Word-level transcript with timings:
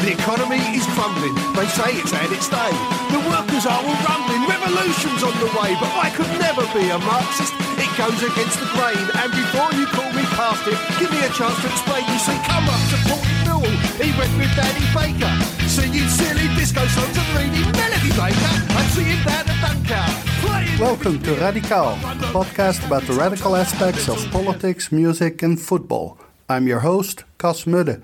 The 0.00 0.16
economy 0.16 0.56
is 0.72 0.88
crumbling. 0.96 1.36
They 1.52 1.68
say 1.76 1.92
it's 2.00 2.08
had 2.08 2.32
its 2.32 2.48
day. 2.48 2.72
The 3.12 3.20
workers 3.20 3.68
are 3.68 3.76
all 3.84 3.98
rumbling. 4.08 4.48
Revolution's 4.48 5.20
on 5.20 5.36
the 5.36 5.52
way. 5.52 5.76
But 5.76 5.92
I 5.92 6.08
could 6.08 6.32
never 6.40 6.64
be 6.72 6.88
a 6.88 6.96
Marxist. 6.96 7.52
It 7.76 7.92
goes 8.00 8.16
against 8.24 8.56
the 8.64 8.68
grain. 8.72 8.96
And 9.20 9.28
before 9.28 9.68
you 9.76 9.84
call 9.92 10.08
me 10.16 10.24
past 10.32 10.64
it, 10.64 10.80
give 10.96 11.12
me 11.12 11.20
a 11.20 11.28
chance 11.36 11.52
to 11.60 11.68
explain. 11.68 12.00
You 12.08 12.16
see, 12.16 12.38
come 12.48 12.64
up 12.64 12.80
to 12.80 12.96
Port 13.12 13.28
Newell. 13.44 13.76
He 14.00 14.08
went 14.16 14.32
with 14.40 14.48
Danny 14.56 14.88
Baker. 14.96 15.34
Singing 15.68 16.08
silly 16.08 16.48
disco 16.56 16.80
songs 16.96 17.16
and 17.20 17.30
reading 17.36 17.68
Melody 17.76 18.12
Maker. 18.16 18.52
I'm 18.72 18.88
seeing 18.96 19.20
down 19.20 19.52
at 19.52 19.58
Dunkirk. 19.60 20.80
Welcome 20.80 21.20
to 21.28 21.36
Radical, 21.36 21.92
a 22.00 22.32
podcast 22.32 22.80
about 22.88 23.04
the 23.04 23.12
radical 23.12 23.52
aspects 23.54 24.08
of 24.08 24.16
politics, 24.32 24.90
music, 24.90 25.42
and 25.42 25.60
football. 25.60 26.16
I'm 26.48 26.66
your 26.66 26.80
host, 26.80 27.24
Cas 27.36 27.68
Mudde. 27.68 28.00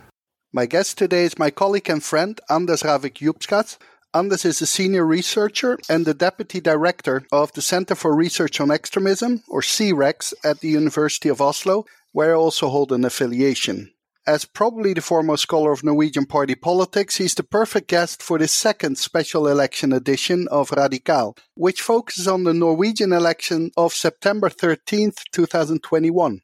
My 0.52 0.64
guest 0.66 0.96
today 0.96 1.24
is 1.24 1.38
my 1.38 1.50
colleague 1.50 1.90
and 1.90 2.02
friend 2.02 2.40
Anders 2.48 2.84
Ravik 2.84 3.14
Jupskås. 3.14 3.78
Anders 4.14 4.44
is 4.44 4.62
a 4.62 4.66
senior 4.66 5.04
researcher 5.04 5.76
and 5.88 6.06
the 6.06 6.14
deputy 6.14 6.60
director 6.60 7.26
of 7.32 7.52
the 7.52 7.60
Center 7.60 7.96
for 7.96 8.14
Research 8.14 8.60
on 8.60 8.70
Extremism, 8.70 9.42
or 9.48 9.60
CREX, 9.60 10.32
at 10.44 10.60
the 10.60 10.68
University 10.68 11.28
of 11.28 11.40
Oslo, 11.40 11.84
where 12.12 12.30
I 12.30 12.38
also 12.38 12.68
hold 12.68 12.92
an 12.92 13.04
affiliation. 13.04 13.92
As 14.24 14.44
probably 14.44 14.94
the 14.94 15.02
foremost 15.02 15.42
scholar 15.42 15.72
of 15.72 15.82
Norwegian 15.82 16.26
party 16.26 16.54
politics, 16.54 17.16
he's 17.16 17.34
the 17.34 17.42
perfect 17.42 17.88
guest 17.88 18.22
for 18.22 18.38
this 18.38 18.52
second 18.52 18.98
special 18.98 19.48
election 19.48 19.92
edition 19.92 20.46
of 20.48 20.70
Radical, 20.70 21.36
which 21.56 21.82
focuses 21.82 22.28
on 22.28 22.44
the 22.44 22.54
Norwegian 22.54 23.12
election 23.12 23.72
of 23.76 23.92
September 23.92 24.48
13th, 24.48 25.18
2021. 25.32 26.40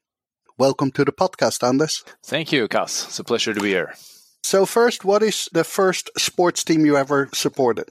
Welcome 0.57 0.91
to 0.91 1.03
the 1.03 1.11
podcast, 1.11 1.67
Anders. 1.67 2.03
Thank 2.23 2.51
you, 2.51 2.67
Cas. 2.67 3.05
It's 3.07 3.17
a 3.17 3.23
pleasure 3.23 3.55
to 3.55 3.59
be 3.59 3.69
here. 3.69 3.95
So, 4.43 4.67
first, 4.67 5.03
what 5.03 5.23
is 5.23 5.49
the 5.51 5.63
first 5.63 6.11
sports 6.15 6.63
team 6.63 6.85
you 6.85 6.95
ever 6.95 7.29
supported? 7.33 7.89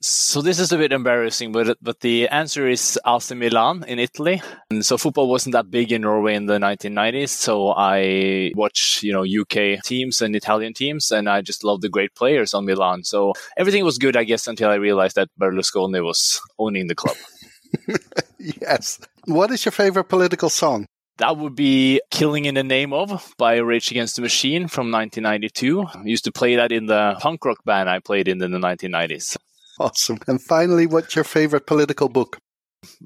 So 0.00 0.40
this 0.40 0.60
is 0.60 0.70
a 0.70 0.78
bit 0.78 0.92
embarrassing, 0.92 1.50
but 1.50 1.76
but 1.82 2.00
the 2.00 2.28
answer 2.28 2.68
is 2.68 2.98
AC 3.04 3.34
Milan 3.34 3.84
in 3.88 3.98
Italy. 3.98 4.40
And 4.70 4.86
so 4.86 4.96
football 4.96 5.28
wasn't 5.28 5.54
that 5.54 5.72
big 5.72 5.90
in 5.90 6.02
Norway 6.02 6.36
in 6.36 6.46
the 6.46 6.58
1990s. 6.58 7.30
So 7.30 7.74
I 7.76 8.52
watched, 8.54 9.02
you 9.02 9.12
know, 9.12 9.24
UK 9.26 9.82
teams 9.82 10.22
and 10.22 10.36
Italian 10.36 10.72
teams, 10.72 11.10
and 11.10 11.28
I 11.28 11.42
just 11.42 11.64
loved 11.64 11.82
the 11.82 11.88
great 11.88 12.14
players 12.14 12.54
on 12.54 12.64
Milan. 12.64 13.02
So 13.02 13.32
everything 13.56 13.84
was 13.84 13.98
good, 13.98 14.16
I 14.16 14.22
guess, 14.22 14.46
until 14.46 14.70
I 14.70 14.76
realized 14.76 15.16
that 15.16 15.30
Berlusconi 15.38 16.02
was 16.02 16.40
owning 16.60 16.86
the 16.86 16.94
club. 16.94 17.16
yes. 18.38 19.00
What 19.24 19.50
is 19.50 19.64
your 19.64 19.72
favorite 19.72 20.04
political 20.08 20.48
song? 20.48 20.86
That 21.18 21.36
would 21.36 21.56
be 21.56 22.00
Killing 22.12 22.44
in 22.44 22.54
the 22.54 22.62
Name 22.62 22.92
of 22.92 23.34
by 23.38 23.56
Rage 23.56 23.90
Against 23.90 24.14
the 24.14 24.22
Machine 24.22 24.68
from 24.68 24.92
1992. 24.92 25.82
I 25.82 26.04
used 26.04 26.24
to 26.24 26.32
play 26.32 26.54
that 26.54 26.70
in 26.70 26.86
the 26.86 27.16
punk 27.18 27.44
rock 27.44 27.64
band 27.64 27.90
I 27.90 27.98
played 27.98 28.28
in 28.28 28.40
in 28.40 28.52
the 28.52 28.58
1990s. 28.58 29.36
Awesome. 29.80 30.18
And 30.28 30.40
finally, 30.40 30.86
what's 30.86 31.16
your 31.16 31.24
favorite 31.24 31.66
political 31.66 32.08
book? 32.08 32.38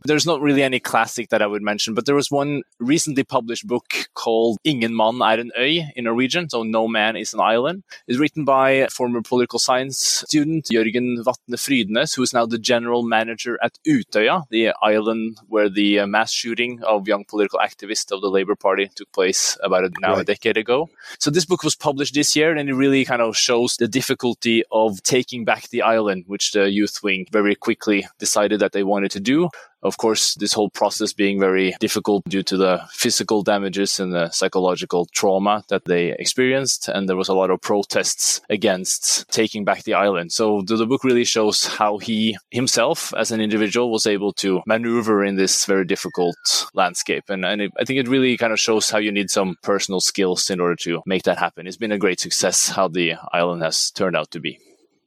There's 0.04 0.26
not 0.26 0.40
really 0.40 0.62
any 0.62 0.80
classic 0.80 1.28
that 1.28 1.42
I 1.42 1.46
would 1.46 1.62
mention, 1.62 1.94
but 1.94 2.06
there 2.06 2.14
was 2.14 2.30
one 2.30 2.62
recently 2.78 3.24
published 3.24 3.66
book 3.66 4.08
called 4.14 4.58
Ingen 4.64 4.94
mann 4.94 5.20
er 5.22 5.38
en 5.40 5.50
øy 5.58 5.92
in 5.94 6.04
Norwegian, 6.04 6.48
so 6.48 6.62
No 6.62 6.88
Man 6.88 7.16
is 7.16 7.34
an 7.34 7.40
Island. 7.40 7.82
It's 8.06 8.18
written 8.18 8.44
by 8.44 8.86
former 8.88 9.22
political 9.22 9.58
science 9.58 10.24
student 10.26 10.68
Jørgen 10.72 11.22
Vatne 11.24 11.56
Frydnes, 11.56 12.14
who 12.14 12.22
is 12.22 12.32
now 12.32 12.46
the 12.46 12.58
general 12.58 13.02
manager 13.02 13.58
at 13.62 13.78
Utøya, 13.86 14.44
the 14.50 14.72
island 14.82 15.38
where 15.48 15.68
the 15.68 16.00
uh, 16.00 16.06
mass 16.06 16.32
shooting 16.32 16.82
of 16.82 17.08
young 17.08 17.24
political 17.24 17.58
activists 17.58 18.10
of 18.12 18.20
the 18.20 18.30
Labour 18.30 18.54
Party 18.54 18.88
took 18.94 19.10
place 19.12 19.58
about 19.62 19.84
a, 19.84 19.90
now 20.00 20.12
right. 20.12 20.22
a 20.22 20.24
decade 20.24 20.56
ago. 20.56 20.88
So 21.18 21.30
this 21.30 21.44
book 21.44 21.62
was 21.62 21.76
published 21.76 22.14
this 22.14 22.34
year, 22.34 22.54
and 22.56 22.68
it 22.68 22.74
really 22.74 23.04
kind 23.04 23.22
of 23.22 23.36
shows 23.36 23.76
the 23.76 23.88
difficulty 23.88 24.64
of 24.70 25.02
taking 25.02 25.44
back 25.44 25.68
the 25.68 25.82
island, 25.82 26.24
which 26.26 26.52
the 26.52 26.70
youth 26.70 27.02
wing 27.02 27.26
very 27.30 27.54
quickly 27.54 28.06
decided 28.18 28.60
that 28.60 28.72
they 28.72 28.82
wanted 28.82 29.10
to 29.12 29.20
do. 29.20 29.50
Of 29.82 29.98
course, 29.98 30.34
this 30.37 30.53
whole 30.53 30.70
process 30.70 31.12
being 31.12 31.41
very 31.41 31.75
difficult 31.81 32.25
due 32.28 32.43
to 32.44 32.56
the 32.56 32.81
physical 32.91 33.43
damages 33.43 33.98
and 33.98 34.12
the 34.12 34.31
psychological 34.31 35.06
trauma 35.06 35.65
that 35.69 35.84
they 35.87 36.12
experienced. 36.12 36.88
And 36.88 37.09
there 37.09 37.16
was 37.16 37.28
a 37.28 37.34
lot 37.34 37.50
of 37.50 37.60
protests 37.60 38.41
against 38.48 39.28
taking 39.31 39.65
back 39.65 39.82
the 39.82 39.94
island. 39.94 40.32
So 40.32 40.62
the, 40.62 40.76
the 40.76 40.87
book 40.87 41.03
really 41.03 41.25
shows 41.25 41.66
how 41.66 41.98
he 41.98 42.37
himself, 42.50 43.12
as 43.16 43.32
an 43.32 43.41
individual, 43.41 43.91
was 43.91 44.06
able 44.06 44.32
to 44.34 44.62
maneuver 44.66 45.25
in 45.25 45.37
this 45.37 45.66
very 45.66 45.84
difficult 45.84 46.37
landscape. 46.75 47.25
And, 47.28 47.44
and 47.44 47.62
it, 47.62 47.72
I 47.78 47.84
think 47.84 47.99
it 47.99 48.09
really 48.09 48.37
kind 48.37 48.53
of 48.53 48.60
shows 48.60 48.91
how 48.91 48.99
you 48.99 49.10
need 49.10 49.31
some 49.31 49.56
personal 49.62 50.00
skills 50.00 50.50
in 50.50 50.60
order 50.60 50.76
to 50.76 51.03
make 51.06 51.25
that 51.25 51.38
happen. 51.38 51.66
It's 51.66 51.76
been 51.76 51.93
a 51.93 51.99
great 51.99 52.20
success 52.20 52.69
how 52.69 52.88
the 52.88 53.14
island 53.32 53.62
has 53.62 53.91
turned 53.91 54.16
out 54.16 54.31
to 54.31 54.41
be. 54.41 54.59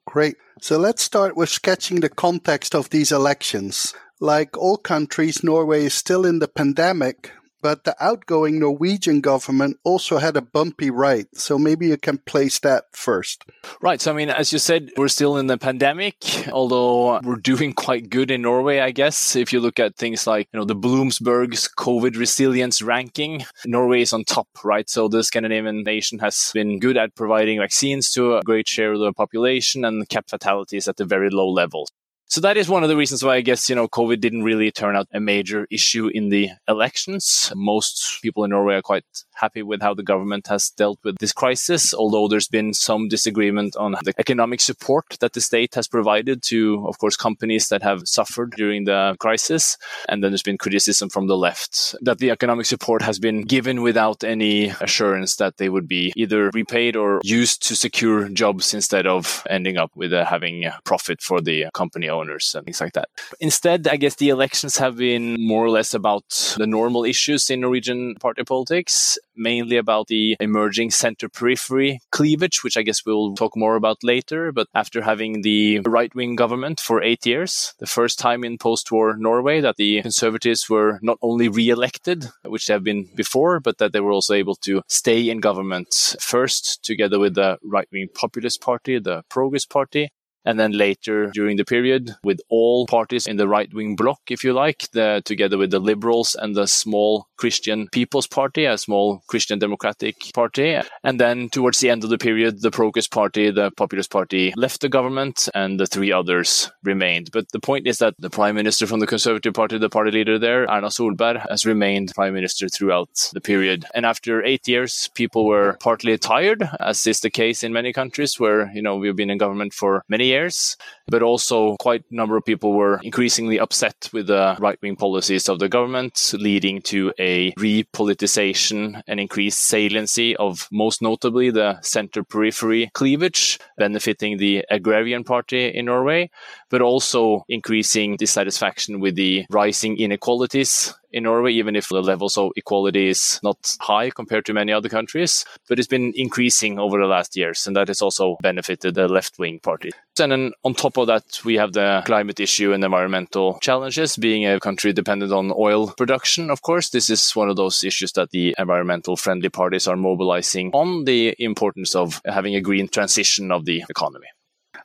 Great. 0.06 0.36
So 0.62 0.78
let's 0.78 1.02
start 1.02 1.36
with 1.36 1.50
sketching 1.50 2.00
the 2.00 2.10
context 2.10 2.76
of 2.76 2.90
these 2.90 3.12
elections. 3.12 3.94
Like 4.20 4.58
all 4.58 4.78
countries, 4.78 5.44
Norway 5.44 5.86
is 5.86 5.94
still 5.94 6.26
in 6.26 6.40
the 6.40 6.48
pandemic, 6.48 7.32
but 7.62 7.84
the 7.84 7.96
outgoing 8.00 8.60
Norwegian 8.60 9.22
government 9.22 9.78
also 9.84 10.20
had 10.20 10.38
a 10.38 10.42
bumpy 10.42 10.90
ride. 10.90 11.26
So 11.34 11.58
maybe 11.58 11.88
you 11.88 11.98
can 11.98 12.20
place 12.20 12.60
that 12.60 12.86
first. 12.94 13.44
Right. 13.82 14.00
So, 14.00 14.14
I 14.14 14.16
mean, 14.16 14.30
as 14.30 14.54
you 14.54 14.60
said, 14.60 14.92
we're 14.96 15.08
still 15.08 15.36
in 15.36 15.48
the 15.48 15.58
pandemic, 15.58 16.16
although 16.50 17.20
we're 17.22 17.36
doing 17.38 17.74
quite 17.74 18.10
good 18.10 18.32
in 18.32 18.44
Norway, 18.44 18.80
I 18.80 18.92
guess. 18.92 19.36
If 19.36 19.52
you 19.52 19.60
look 19.60 19.80
at 19.80 19.96
things 19.96 20.28
like, 20.28 20.48
you 20.54 20.60
know, 20.60 20.66
the 20.66 20.76
Bloomberg's 20.76 21.68
COVID 21.68 22.16
resilience 22.16 22.82
ranking, 22.82 23.44
Norway 23.66 24.02
is 24.02 24.14
on 24.14 24.24
top, 24.24 24.48
right? 24.64 24.88
So 24.90 25.08
the 25.08 25.24
Scandinavian 25.24 25.84
nation 25.84 26.20
has 26.20 26.52
been 26.54 26.80
good 26.80 26.98
at 26.98 27.16
providing 27.16 27.60
vaccines 27.60 28.12
to 28.12 28.38
a 28.38 28.44
great 28.44 28.68
share 28.68 28.94
of 28.94 29.00
the 29.00 29.12
population 29.12 29.84
and 29.84 30.08
kept 30.08 30.30
fatalities 30.30 30.88
at 30.88 31.00
a 31.00 31.06
very 31.06 31.30
low 31.32 31.50
level. 31.50 31.90
So 32.28 32.42
that 32.42 32.58
is 32.58 32.68
one 32.68 32.82
of 32.82 32.90
the 32.90 32.98
reasons 32.98 33.24
why 33.24 33.36
I 33.36 33.42
guess, 33.42 33.70
you 33.70 33.76
know, 33.76 33.88
COVID 33.88 34.20
didn't 34.20 34.44
really 34.44 34.72
turn 34.72 34.96
out 34.96 35.08
a 35.14 35.20
major 35.20 35.68
issue 35.70 36.08
in 36.08 36.30
the 36.30 36.50
elections. 36.68 37.52
Most 37.56 38.20
people 38.24 38.44
in 38.44 38.50
Norway 38.50 38.76
are 38.76 38.82
quite 38.82 39.06
happy 39.36 39.62
with 39.62 39.82
how 39.82 39.94
the 39.94 40.04
government 40.04 40.48
has 40.48 40.72
dealt 40.72 41.00
with 41.04 41.18
this 41.20 41.32
crisis, 41.32 41.94
although 41.94 42.28
there's 42.28 42.48
been 42.48 42.74
some 42.74 43.08
disagreement 43.10 43.76
on 43.76 43.92
the 44.04 44.14
economic 44.18 44.60
support 44.60 45.06
that 45.20 45.34
the 45.34 45.42
state 45.42 45.76
has 45.76 45.88
provided 45.88 46.42
to, 46.44 46.84
of 46.88 46.98
course, 46.98 47.16
companies 47.16 47.68
that 47.68 47.84
have 47.84 48.08
suffered 48.08 48.52
during 48.58 48.86
the 48.86 49.16
crisis. 49.20 49.78
And 50.10 50.24
then 50.24 50.32
there's 50.32 50.42
been 50.42 50.58
criticism 50.58 51.10
from 51.10 51.28
the 51.28 51.38
left 51.38 51.96
that 52.02 52.18
the 52.18 52.32
economic 52.32 52.66
support 52.66 53.04
has 53.04 53.20
been 53.20 53.44
given 53.44 53.84
without 53.84 54.24
any 54.24 54.74
assurance 54.82 55.36
that 55.36 55.58
they 55.58 55.70
would 55.70 55.88
be 55.88 56.12
either 56.16 56.50
repaid 56.54 56.96
or 56.96 57.22
used 57.24 57.62
to 57.68 57.76
secure 57.76 58.30
jobs 58.30 58.74
instead 58.74 59.06
of 59.06 59.46
ending 59.48 59.78
up 59.78 59.92
with 59.96 60.12
uh, 60.12 60.26
having 60.26 60.66
profit 60.86 61.22
for 61.22 61.40
the 61.40 61.68
company 61.74 62.10
owners 62.16 62.54
and 62.56 62.66
things 62.66 62.82
like 62.82 62.94
that. 62.94 63.10
Instead, 63.40 63.88
I 63.88 63.98
guess 63.98 64.16
the 64.16 64.30
elections 64.30 64.78
have 64.78 64.98
been 64.98 65.36
more 65.40 65.66
or 65.66 65.70
less 65.70 65.94
about 65.94 66.56
the 66.58 66.68
normal 66.68 67.04
issues 67.06 67.50
in 67.50 67.62
Norwegian 67.62 68.16
party 68.16 68.44
politics 68.44 69.18
mainly 69.36 69.78
about 69.78 70.08
the 70.08 70.36
emerging 70.40 70.92
center 70.92 71.30
periphery 71.30 72.00
cleavage, 72.12 72.64
which 72.64 72.78
I 72.78 72.82
guess 72.82 73.06
we'll 73.06 73.36
talk 73.36 73.56
more 73.56 73.76
about 73.76 74.04
later. 74.04 74.52
But 74.52 74.68
after 74.74 75.02
having 75.02 75.42
the 75.42 75.80
right 75.80 76.14
wing 76.16 76.36
government 76.36 76.80
for 76.80 77.02
eight 77.02 77.26
years, 77.26 77.74
the 77.80 77.88
first 77.88 78.20
time 78.20 78.44
in 78.44 78.58
post 78.58 78.92
war 78.92 79.16
Norway 79.18 79.62
that 79.62 79.78
the 79.78 80.02
conservatives 80.02 80.70
were 80.70 81.00
not 81.02 81.18
only 81.22 81.50
re 81.50 81.70
elected, 81.70 82.30
which 82.44 82.68
they 82.68 82.74
have 82.74 82.84
been 82.84 83.10
before, 83.16 83.60
but 83.60 83.78
that 83.78 83.94
they 83.94 84.00
were 84.00 84.12
also 84.12 84.34
able 84.34 84.56
to 84.56 84.82
stay 84.88 85.30
in 85.30 85.40
government 85.40 86.16
first 86.20 86.84
together 86.84 87.20
with 87.20 87.36
the 87.36 87.58
right 87.64 87.88
wing 87.92 88.08
populist 88.14 88.62
party, 88.62 89.00
the 89.00 89.24
Progress 89.30 89.66
Party, 89.66 90.10
and 90.46 90.60
then 90.60 90.72
later 90.72 91.32
during 91.34 91.58
the 91.58 91.66
period 91.66 92.16
with 92.24 92.40
all 92.50 92.86
parties 92.86 93.28
in 93.28 93.38
the 93.38 93.48
right 93.48 93.74
wing 93.74 93.96
bloc, 93.96 94.20
if 94.30 94.44
you 94.44 94.54
like, 94.54 94.90
the, 94.92 95.22
together 95.26 95.58
with 95.58 95.72
the 95.72 95.80
liberals 95.80 96.36
and 96.36 96.56
the 96.56 96.68
small 96.68 97.28
Christian 97.38 97.88
People's 97.92 98.28
Party, 98.28 98.66
a 98.66 98.78
small 98.78 99.24
Christian 99.28 99.60
Democratic 99.60 100.16
Party. 100.34 100.80
And 101.04 101.20
then 101.20 101.50
towards 101.50 101.80
the 101.80 101.90
end 101.90 102.04
of 102.04 102.10
the 102.10 102.18
period, 102.18 102.62
the 102.62 102.72
Progress 102.72 103.08
Party, 103.08 103.52
the 103.52 103.72
Populist 103.72 104.12
Party 104.12 104.54
left 104.56 104.82
the 104.82 104.90
government 104.90 105.50
and 105.54 105.80
the 105.80 105.88
three 105.88 106.12
others 106.12 106.72
remained. 106.84 107.32
But 107.32 107.52
the 107.52 107.60
point 107.60 107.88
is 107.88 107.98
that 107.98 108.14
the 108.20 108.30
prime 108.30 108.56
minister 108.56 108.88
from 108.88 109.00
the 109.00 109.08
Conservative 109.08 109.54
Party, 109.54 109.78
the 109.78 109.90
party 109.90 110.12
leader 110.12 110.40
there, 110.40 110.64
Erna 110.64 110.88
Solberg, 110.88 111.46
has 111.50 111.66
remained 111.66 112.14
prime 112.16 112.34
minister 112.34 112.70
throughout 112.70 113.30
the 113.34 113.42
period. 113.42 113.86
And 113.94 114.06
after 114.06 114.44
eight 114.44 114.68
years, 114.68 115.10
people 115.16 115.46
were 115.46 115.78
partly 115.82 116.18
tired, 116.18 116.68
as 116.80 117.06
is 117.08 117.20
the 117.20 117.30
case 117.30 117.64
in 117.64 117.74
many 117.74 117.92
countries 117.92 118.40
where, 118.40 118.72
you 118.74 118.82
know, 118.82 118.96
we've 118.96 119.16
been 119.16 119.30
in 119.30 119.38
government 119.38 119.74
for 119.74 120.04
many 120.08 120.28
years 120.28 120.35
years. 120.36 120.78
But 121.08 121.22
also, 121.22 121.76
quite 121.80 122.04
a 122.12 122.16
number 122.16 122.36
of 122.36 122.46
people 122.46 122.74
were 122.74 123.00
increasingly 123.04 123.60
upset 123.60 124.10
with 124.12 124.28
the 124.28 124.58
right 124.60 124.80
wing 124.82 124.96
policies 124.96 125.48
of 125.50 125.60
the 125.60 125.70
government, 125.70 126.34
leading 126.34 126.82
to 126.94 127.14
a 127.20 127.52
repoliticization 127.54 129.02
and 129.08 129.20
increased 129.20 129.62
saliency 129.62 130.36
of 130.38 130.68
most 130.72 131.02
notably 131.02 131.52
the 131.52 131.80
center 131.82 132.24
periphery 132.24 132.90
cleavage, 132.94 133.60
benefiting 133.78 134.38
the 134.38 134.66
agrarian 134.72 135.24
party 135.24 135.68
in 135.68 135.86
Norway, 135.86 136.30
but 136.70 136.82
also 136.82 137.46
increasing 137.50 138.18
dissatisfaction 138.18 139.00
with 139.00 139.16
the 139.16 139.46
rising 139.50 139.98
inequalities 140.00 140.94
in 141.12 141.24
Norway, 141.24 141.54
even 141.54 141.76
if 141.76 141.88
the 141.90 142.02
levels 142.02 142.38
of 142.38 142.52
equality 142.56 143.10
is 143.10 143.40
not 143.44 143.58
high 143.80 144.10
compared 144.10 144.46
to 144.46 144.54
many 144.54 144.74
other 144.74 144.90
countries. 144.90 145.46
But 145.70 145.80
it's 145.80 145.88
been 145.88 146.14
increasing 146.16 146.80
over 146.80 147.00
the 147.00 147.08
last 147.08 147.38
years, 147.38 147.68
and 147.68 147.76
that 147.76 147.88
has 147.88 148.02
also 148.02 148.38
benefited 148.42 148.96
the 148.96 149.08
left 149.08 149.40
wing 149.40 149.60
party. 149.60 149.92
And 150.20 150.32
then 150.32 150.52
on 150.64 150.74
top 150.74 150.98
of 150.98 151.08
that, 151.08 151.42
we 151.44 151.56
have 151.56 151.74
the 151.74 152.04
climate 152.06 152.40
issue 152.40 152.74
and 152.74 152.84
environmental 152.84 153.60
challenges. 153.60 154.16
Being 154.18 154.46
a 154.46 154.60
country 154.60 154.94
dependent 154.94 155.32
on 155.32 155.52
oil 155.56 155.88
production, 155.88 156.50
of 156.50 156.62
course, 156.62 156.90
this 156.90 157.10
is 157.10 157.36
one 157.36 157.50
of 157.50 157.56
those 157.56 157.84
issues 157.84 158.14
that 158.14 158.30
the 158.32 158.56
environmental 158.58 159.18
friendly 159.18 159.50
parties 159.50 159.88
are 159.88 159.98
mobilizing 159.98 160.72
on 160.74 161.06
the 161.06 161.36
importance 161.40 161.96
of 161.96 162.22
having 162.26 162.56
a 162.56 162.62
green 162.62 162.88
transition 162.88 163.52
of 163.52 163.66
the 163.66 163.84
economy. 163.90 164.28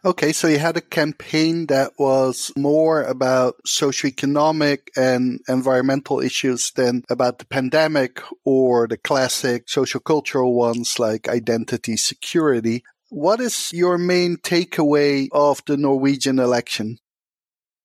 Okay, 0.02 0.32
so 0.32 0.48
you 0.48 0.58
had 0.58 0.78
a 0.78 0.80
campaign 0.80 1.66
that 1.66 1.92
was 1.98 2.50
more 2.56 3.02
about 3.02 3.56
socioeconomic 3.66 4.88
and 4.96 5.40
environmental 5.46 6.20
issues 6.20 6.72
than 6.74 7.02
about 7.10 7.38
the 7.38 7.44
pandemic 7.44 8.22
or 8.44 8.88
the 8.88 8.96
classic 8.96 9.66
sociocultural 9.66 10.54
ones 10.54 10.98
like 10.98 11.28
identity 11.28 11.98
security. 11.98 12.82
What 13.10 13.40
is 13.40 13.72
your 13.72 13.98
main 13.98 14.36
takeaway 14.36 15.28
of 15.32 15.60
the 15.66 15.76
Norwegian 15.76 16.38
election? 16.38 16.98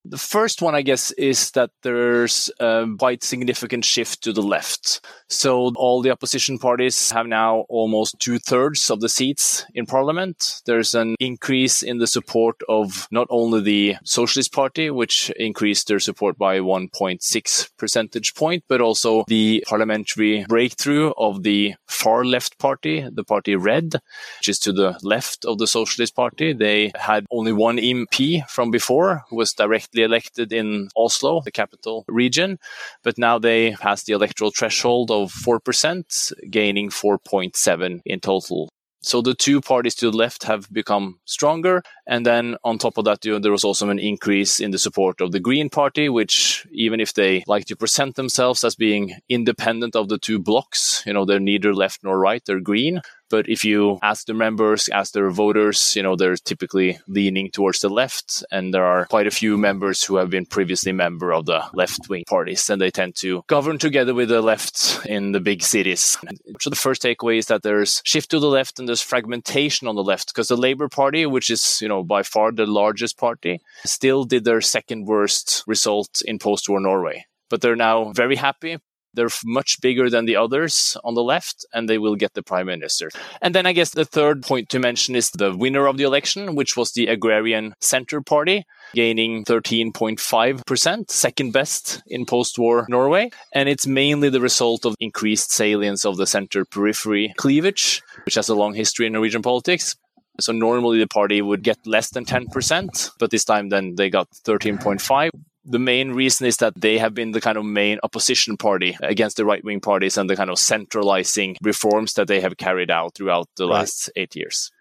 The 0.06 0.20
first 0.20 0.62
one, 0.62 0.76
I 0.76 0.84
guess, 0.84 1.10
is 1.14 1.50
that 1.52 1.72
there's 1.82 2.52
a 2.60 2.86
quite 3.00 3.24
significant 3.24 3.86
shift 3.86 4.22
to 4.24 4.34
the 4.34 4.44
left. 4.44 5.04
So 5.28 5.72
all 5.76 6.04
the 6.04 6.12
opposition 6.12 6.60
parties 6.60 7.10
have 7.12 7.26
now 7.26 7.66
almost 7.68 8.20
two 8.20 8.38
thirds 8.38 8.92
of 8.92 9.02
the 9.02 9.10
seats 9.10 9.66
in 9.74 9.88
parliament. 9.88 10.62
There's 10.66 10.94
an 10.94 11.16
increase 11.20 11.82
in 11.82 11.98
the 11.98 12.06
support 12.06 12.62
of 12.70 13.08
not 13.10 13.28
only 13.32 13.62
the 13.62 13.96
Socialist 14.04 14.54
Party, 14.54 14.92
which 14.92 15.32
increased 15.32 15.88
their 15.88 16.00
support 16.00 16.38
by 16.38 16.60
1.6 16.60 17.70
percentage 17.78 18.36
point, 18.36 18.64
but 18.68 18.82
also 18.82 19.24
the 19.28 19.64
parliamentary 19.68 20.46
breakthrough 20.48 21.12
of 21.18 21.42
the 21.42 21.74
far 21.88 22.24
left 22.24 22.60
party, 22.60 23.08
the 23.12 23.24
party 23.24 23.56
Red, 23.56 23.96
which 24.40 24.50
is 24.50 24.60
to 24.60 24.72
the 24.72 24.98
left 25.02 25.44
of 25.46 25.58
the 25.58 25.68
Socialist 25.68 26.16
Party. 26.16 26.54
They 26.54 26.92
had 26.96 27.26
only 27.32 27.52
one 27.52 27.78
MP 27.78 28.48
from 28.48 28.70
before 28.70 29.24
who 29.30 29.38
was 29.38 29.54
directly 29.54 30.04
elected 30.04 30.54
in 30.54 30.90
Oslo, 30.96 31.42
the 31.42 31.52
capital 31.52 32.06
region, 32.08 32.60
but 33.02 33.18
now 33.18 33.40
they 33.40 33.72
passed 33.74 34.06
the 34.06 34.14
electoral 34.14 34.52
threshold 34.52 35.10
of 35.24 35.32
4%, 35.32 36.34
gaining 36.50 36.90
4.7 36.90 38.02
in 38.06 38.20
total. 38.20 38.70
So 39.06 39.22
the 39.22 39.36
two 39.36 39.62
parties 39.62 39.94
to 39.96 40.10
the 40.10 40.18
left 40.18 40.46
have 40.46 40.68
become 40.74 41.20
stronger. 41.26 41.84
And 42.08 42.26
then 42.26 42.58
on 42.64 42.80
top 42.80 42.98
of 42.98 43.06
that, 43.06 43.24
you 43.24 43.34
know, 43.34 43.40
there 43.40 43.52
was 43.52 43.64
also 43.64 43.88
an 43.92 44.00
increase 44.00 44.60
in 44.60 44.72
the 44.72 44.80
support 44.80 45.22
of 45.22 45.32
the 45.32 45.40
Green 45.40 45.70
Party, 45.70 46.10
which 46.10 46.66
even 46.72 47.00
if 47.00 47.14
they 47.14 47.44
like 47.46 47.66
to 47.66 47.76
present 47.76 48.16
themselves 48.16 48.64
as 48.64 48.76
being 48.76 49.14
independent 49.30 49.96
of 49.96 50.10
the 50.10 50.18
two 50.18 50.40
blocks, 50.40 51.04
you 51.06 51.14
know, 51.14 51.24
they're 51.24 51.40
neither 51.40 51.72
left 51.72 52.04
nor 52.04 52.18
right, 52.18 52.42
they're 52.48 52.60
green. 52.60 53.00
But 53.30 53.50
if 53.50 53.64
you 53.64 54.00
ask 54.04 54.26
the 54.26 54.34
members, 54.34 54.90
ask 54.90 55.14
their 55.14 55.30
voters, 55.30 55.96
you 55.96 56.04
know, 56.04 56.16
they're 56.16 56.36
typically 56.36 57.00
leaning 57.08 57.50
towards 57.52 57.80
the 57.80 57.90
left. 57.90 58.44
And 58.52 58.74
there 58.74 58.86
are 58.86 59.06
quite 59.06 59.28
a 59.28 59.32
few 59.32 59.58
members 59.58 60.04
who 60.04 60.18
have 60.18 60.30
been 60.30 60.46
previously 60.46 60.92
member 60.92 61.34
of 61.34 61.46
the 61.46 61.64
left 61.74 62.08
wing 62.10 62.24
parties, 62.28 62.70
and 62.70 62.82
they 62.82 62.92
tend 62.92 63.16
to 63.18 63.44
govern 63.48 63.78
together 63.78 64.14
with 64.14 64.30
the 64.30 64.42
left 64.42 65.06
in 65.06 65.32
the 65.32 65.40
big 65.40 65.64
cities. 65.64 66.18
So 66.62 66.70
the 66.70 66.76
first 66.76 67.02
takeaway 67.02 67.38
is 67.38 67.48
that 67.48 67.64
there's 67.64 68.02
shift 68.06 68.32
to 68.32 68.40
the 68.40 68.48
left 68.48 68.80
and 68.80 68.88
there's 68.88 69.02
fragmentation 69.02 69.88
on 69.88 69.96
the 69.96 70.04
left 70.04 70.28
because 70.28 70.48
the 70.48 70.58
Labour 70.58 70.90
Party, 70.90 71.26
which 71.26 71.50
is, 71.50 71.82
you 71.82 71.88
know, 71.88 72.04
by 72.04 72.24
far 72.24 72.52
the 72.52 72.66
largest 72.66 73.18
party, 73.18 73.62
still 73.86 74.24
did 74.24 74.46
their 74.46 74.62
second 74.62 75.06
worst 75.06 75.64
result 75.68 76.22
in 76.26 76.40
post-war 76.40 76.80
Norway 76.80 77.26
but 77.50 77.62
they're 77.62 77.76
now 77.76 78.12
very 78.12 78.36
happy 78.36 78.78
they're 79.16 79.30
much 79.44 79.82
bigger 79.82 80.10
than 80.10 80.26
the 80.26 80.36
others 80.36 80.98
on 81.04 81.16
the 81.16 81.24
left, 81.24 81.66
and 81.74 81.90
they 81.90 81.98
will 81.98 82.16
get 82.16 82.34
the 82.34 82.44
prime 82.44 82.68
minister. 82.68 83.10
And 83.42 83.56
then 83.56 83.66
I 83.66 83.74
guess 83.74 83.92
the 83.92 84.06
third 84.06 84.44
point 84.44 84.70
to 84.70 84.80
mention 84.80 85.16
is 85.16 85.32
the 85.32 85.56
winner 85.56 85.88
of 85.88 85.98
the 85.98 86.04
election, 86.04 86.56
which 86.56 86.78
was 86.78 86.92
the 86.92 87.08
Agrarian 87.08 87.74
Center 87.80 88.22
Party, 88.22 88.66
gaining 88.94 89.44
13.5%, 89.46 91.12
second 91.12 91.52
best 91.52 92.04
in 92.08 92.26
post 92.26 92.60
war 92.60 92.86
Norway. 92.90 93.32
And 93.54 93.70
it's 93.70 93.88
mainly 93.88 94.30
the 94.30 94.42
result 94.42 94.86
of 94.86 94.96
increased 95.00 95.52
salience 95.52 96.06
of 96.06 96.18
the 96.18 96.28
center 96.28 96.66
periphery 96.66 97.34
cleavage, 97.38 98.02
which 98.26 98.36
has 98.36 98.50
a 98.50 98.56
long 98.56 98.74
history 98.74 99.08
in 99.08 99.14
Norwegian 99.14 99.42
politics. 99.42 99.96
So 100.40 100.52
normally 100.52 101.00
the 101.00 101.08
party 101.08 101.42
would 101.42 101.64
get 101.64 101.78
less 101.86 102.10
than 102.10 102.26
10%, 102.26 103.12
but 103.20 103.32
this 103.32 103.46
time 103.46 103.70
then 103.70 103.96
they 103.96 104.10
got 104.10 104.30
13.5 104.46 105.30
the 105.66 105.80
main 105.80 106.12
reason 106.12 106.46
is 106.46 106.58
that 106.58 106.80
they 106.80 106.98
have 106.98 107.14
been 107.14 107.32
the 107.32 107.42
kind 107.42 107.58
of 107.58 107.66
main 107.66 108.00
opposition 108.04 108.56
party 108.56 108.98
against 109.02 109.38
the 109.38 109.46
right 109.46 109.64
wing 109.64 109.80
parties 109.80 110.18
and 110.18 110.30
the 110.30 110.36
kind 110.36 110.50
of 110.50 110.60
centralizing 110.60 111.58
reforms 111.62 112.14
that 112.14 112.28
they 112.28 112.42
have 112.42 112.58
carried 112.58 112.92
out 112.92 113.16
throughout 113.16 113.50
the 113.58 113.66
right. 113.66 113.80
last 113.80 114.10
eight 114.16 114.36
years. 114.36 114.72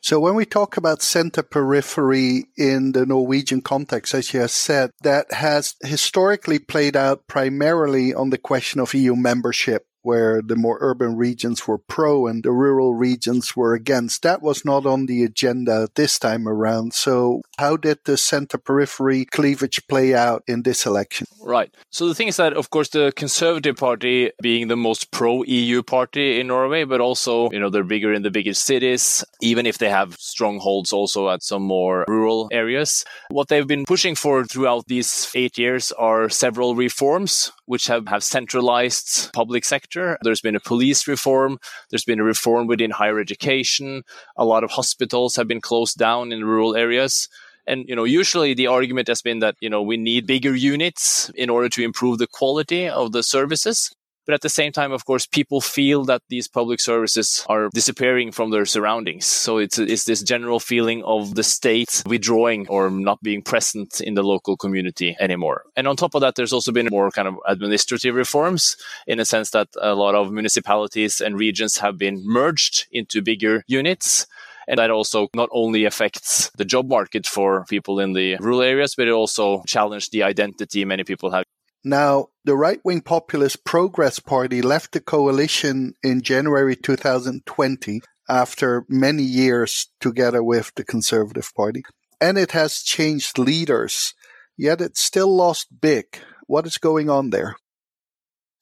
So 0.00 0.20
when 0.20 0.34
we 0.34 0.44
talk 0.44 0.76
about 0.76 1.00
center 1.00 1.42
periphery 1.42 2.44
in 2.58 2.92
the 2.92 3.06
Norwegian 3.06 3.62
context, 3.62 4.12
as 4.12 4.34
you 4.34 4.40
have 4.40 4.50
said, 4.50 4.90
that 5.02 5.32
has 5.32 5.76
historically 5.82 6.58
played 6.58 6.94
out 6.94 7.26
primarily 7.26 8.12
on 8.12 8.28
the 8.28 8.36
question 8.36 8.80
of 8.80 8.92
EU 8.92 9.16
membership 9.16 9.86
where 10.04 10.40
the 10.42 10.56
more 10.56 10.78
urban 10.80 11.16
regions 11.16 11.66
were 11.66 11.78
pro 11.78 12.26
and 12.26 12.44
the 12.44 12.52
rural 12.52 12.94
regions 12.94 13.56
were 13.56 13.74
against. 13.74 14.22
That 14.22 14.42
was 14.42 14.64
not 14.64 14.86
on 14.86 15.06
the 15.06 15.24
agenda 15.24 15.88
this 15.94 16.18
time 16.18 16.46
around. 16.46 16.94
So, 16.94 17.42
how 17.58 17.76
did 17.76 17.98
the 18.04 18.16
center 18.16 18.58
periphery 18.58 19.24
cleavage 19.24 19.86
play 19.88 20.14
out 20.14 20.44
in 20.46 20.62
this 20.62 20.86
election? 20.86 21.26
Right. 21.42 21.74
So, 21.90 22.06
the 22.06 22.14
thing 22.14 22.28
is 22.28 22.36
that, 22.36 22.52
of 22.52 22.70
course, 22.70 22.90
the 22.90 23.12
Conservative 23.16 23.76
Party 23.76 24.30
being 24.42 24.68
the 24.68 24.76
most 24.76 25.10
pro 25.10 25.42
EU 25.44 25.82
party 25.82 26.40
in 26.40 26.48
Norway, 26.48 26.84
but 26.84 27.00
also, 27.00 27.50
you 27.50 27.60
know, 27.60 27.70
they're 27.70 27.84
bigger 27.84 28.12
in 28.12 28.22
the 28.22 28.30
biggest 28.30 28.64
cities, 28.64 29.24
even 29.40 29.66
if 29.66 29.78
they 29.78 29.90
have 29.90 30.16
strongholds 30.18 30.92
also 30.92 31.30
at 31.30 31.42
some 31.42 31.62
more 31.62 32.04
rural 32.08 32.48
areas. 32.52 33.04
What 33.30 33.48
they've 33.48 33.66
been 33.66 33.84
pushing 33.86 34.14
for 34.14 34.44
throughout 34.44 34.86
these 34.86 35.30
eight 35.34 35.56
years 35.58 35.92
are 35.92 36.28
several 36.28 36.74
reforms 36.74 37.52
which 37.66 37.86
have, 37.86 38.08
have 38.08 38.22
centralized 38.22 39.32
public 39.32 39.64
sector. 39.64 39.93
There's 40.22 40.40
been 40.40 40.56
a 40.56 40.60
police 40.60 41.06
reform. 41.06 41.58
There's 41.90 42.04
been 42.04 42.20
a 42.20 42.24
reform 42.24 42.66
within 42.66 42.90
higher 42.90 43.20
education. 43.20 44.02
A 44.36 44.44
lot 44.44 44.64
of 44.64 44.70
hospitals 44.70 45.36
have 45.36 45.48
been 45.48 45.60
closed 45.60 45.96
down 45.98 46.32
in 46.32 46.44
rural 46.44 46.76
areas. 46.76 47.28
And, 47.66 47.88
you 47.88 47.96
know, 47.96 48.04
usually 48.04 48.54
the 48.54 48.66
argument 48.66 49.08
has 49.08 49.22
been 49.22 49.38
that, 49.38 49.56
you 49.60 49.70
know, 49.70 49.82
we 49.82 49.96
need 49.96 50.26
bigger 50.26 50.54
units 50.54 51.30
in 51.34 51.48
order 51.48 51.68
to 51.70 51.82
improve 51.82 52.18
the 52.18 52.26
quality 52.26 52.88
of 52.88 53.12
the 53.12 53.22
services. 53.22 53.94
But 54.26 54.34
at 54.34 54.40
the 54.40 54.48
same 54.48 54.72
time, 54.72 54.92
of 54.92 55.04
course, 55.04 55.26
people 55.26 55.60
feel 55.60 56.04
that 56.04 56.22
these 56.28 56.48
public 56.48 56.80
services 56.80 57.44
are 57.48 57.68
disappearing 57.74 58.32
from 58.32 58.50
their 58.50 58.64
surroundings. 58.64 59.26
So 59.26 59.58
it's, 59.58 59.78
it's 59.78 60.04
this 60.04 60.22
general 60.22 60.60
feeling 60.60 61.02
of 61.04 61.34
the 61.34 61.42
state 61.42 62.02
withdrawing 62.06 62.66
or 62.68 62.90
not 62.90 63.22
being 63.22 63.42
present 63.42 64.00
in 64.00 64.14
the 64.14 64.22
local 64.22 64.56
community 64.56 65.16
anymore. 65.20 65.64
And 65.76 65.86
on 65.86 65.96
top 65.96 66.14
of 66.14 66.22
that, 66.22 66.36
there's 66.36 66.52
also 66.52 66.72
been 66.72 66.88
more 66.90 67.10
kind 67.10 67.28
of 67.28 67.36
administrative 67.46 68.14
reforms 68.14 68.76
in 69.06 69.20
a 69.20 69.24
sense 69.24 69.50
that 69.50 69.68
a 69.80 69.94
lot 69.94 70.14
of 70.14 70.32
municipalities 70.32 71.20
and 71.20 71.38
regions 71.38 71.78
have 71.78 71.98
been 71.98 72.22
merged 72.24 72.86
into 72.92 73.20
bigger 73.20 73.64
units. 73.66 74.26
And 74.66 74.78
that 74.78 74.90
also 74.90 75.28
not 75.34 75.50
only 75.52 75.84
affects 75.84 76.50
the 76.56 76.64
job 76.64 76.88
market 76.88 77.26
for 77.26 77.66
people 77.68 78.00
in 78.00 78.14
the 78.14 78.36
rural 78.40 78.62
areas, 78.62 78.94
but 78.94 79.06
it 79.06 79.12
also 79.12 79.62
challenged 79.66 80.12
the 80.12 80.22
identity 80.22 80.84
many 80.86 81.04
people 81.04 81.30
have 81.32 81.44
now, 81.84 82.28
the 82.44 82.56
right 82.56 82.80
wing 82.82 83.02
populist 83.02 83.64
Progress 83.64 84.18
Party 84.18 84.62
left 84.62 84.92
the 84.92 85.00
coalition 85.00 85.92
in 86.02 86.22
January 86.22 86.76
2020 86.76 88.00
after 88.26 88.86
many 88.88 89.22
years 89.22 89.88
together 90.00 90.42
with 90.42 90.72
the 90.76 90.84
Conservative 90.84 91.52
Party. 91.54 91.82
And 92.22 92.38
it 92.38 92.52
has 92.52 92.82
changed 92.82 93.38
leaders, 93.38 94.14
yet 94.56 94.80
it 94.80 94.96
still 94.96 95.34
lost 95.34 95.68
big. 95.82 96.06
What 96.46 96.66
is 96.66 96.78
going 96.78 97.10
on 97.10 97.28
there? 97.28 97.56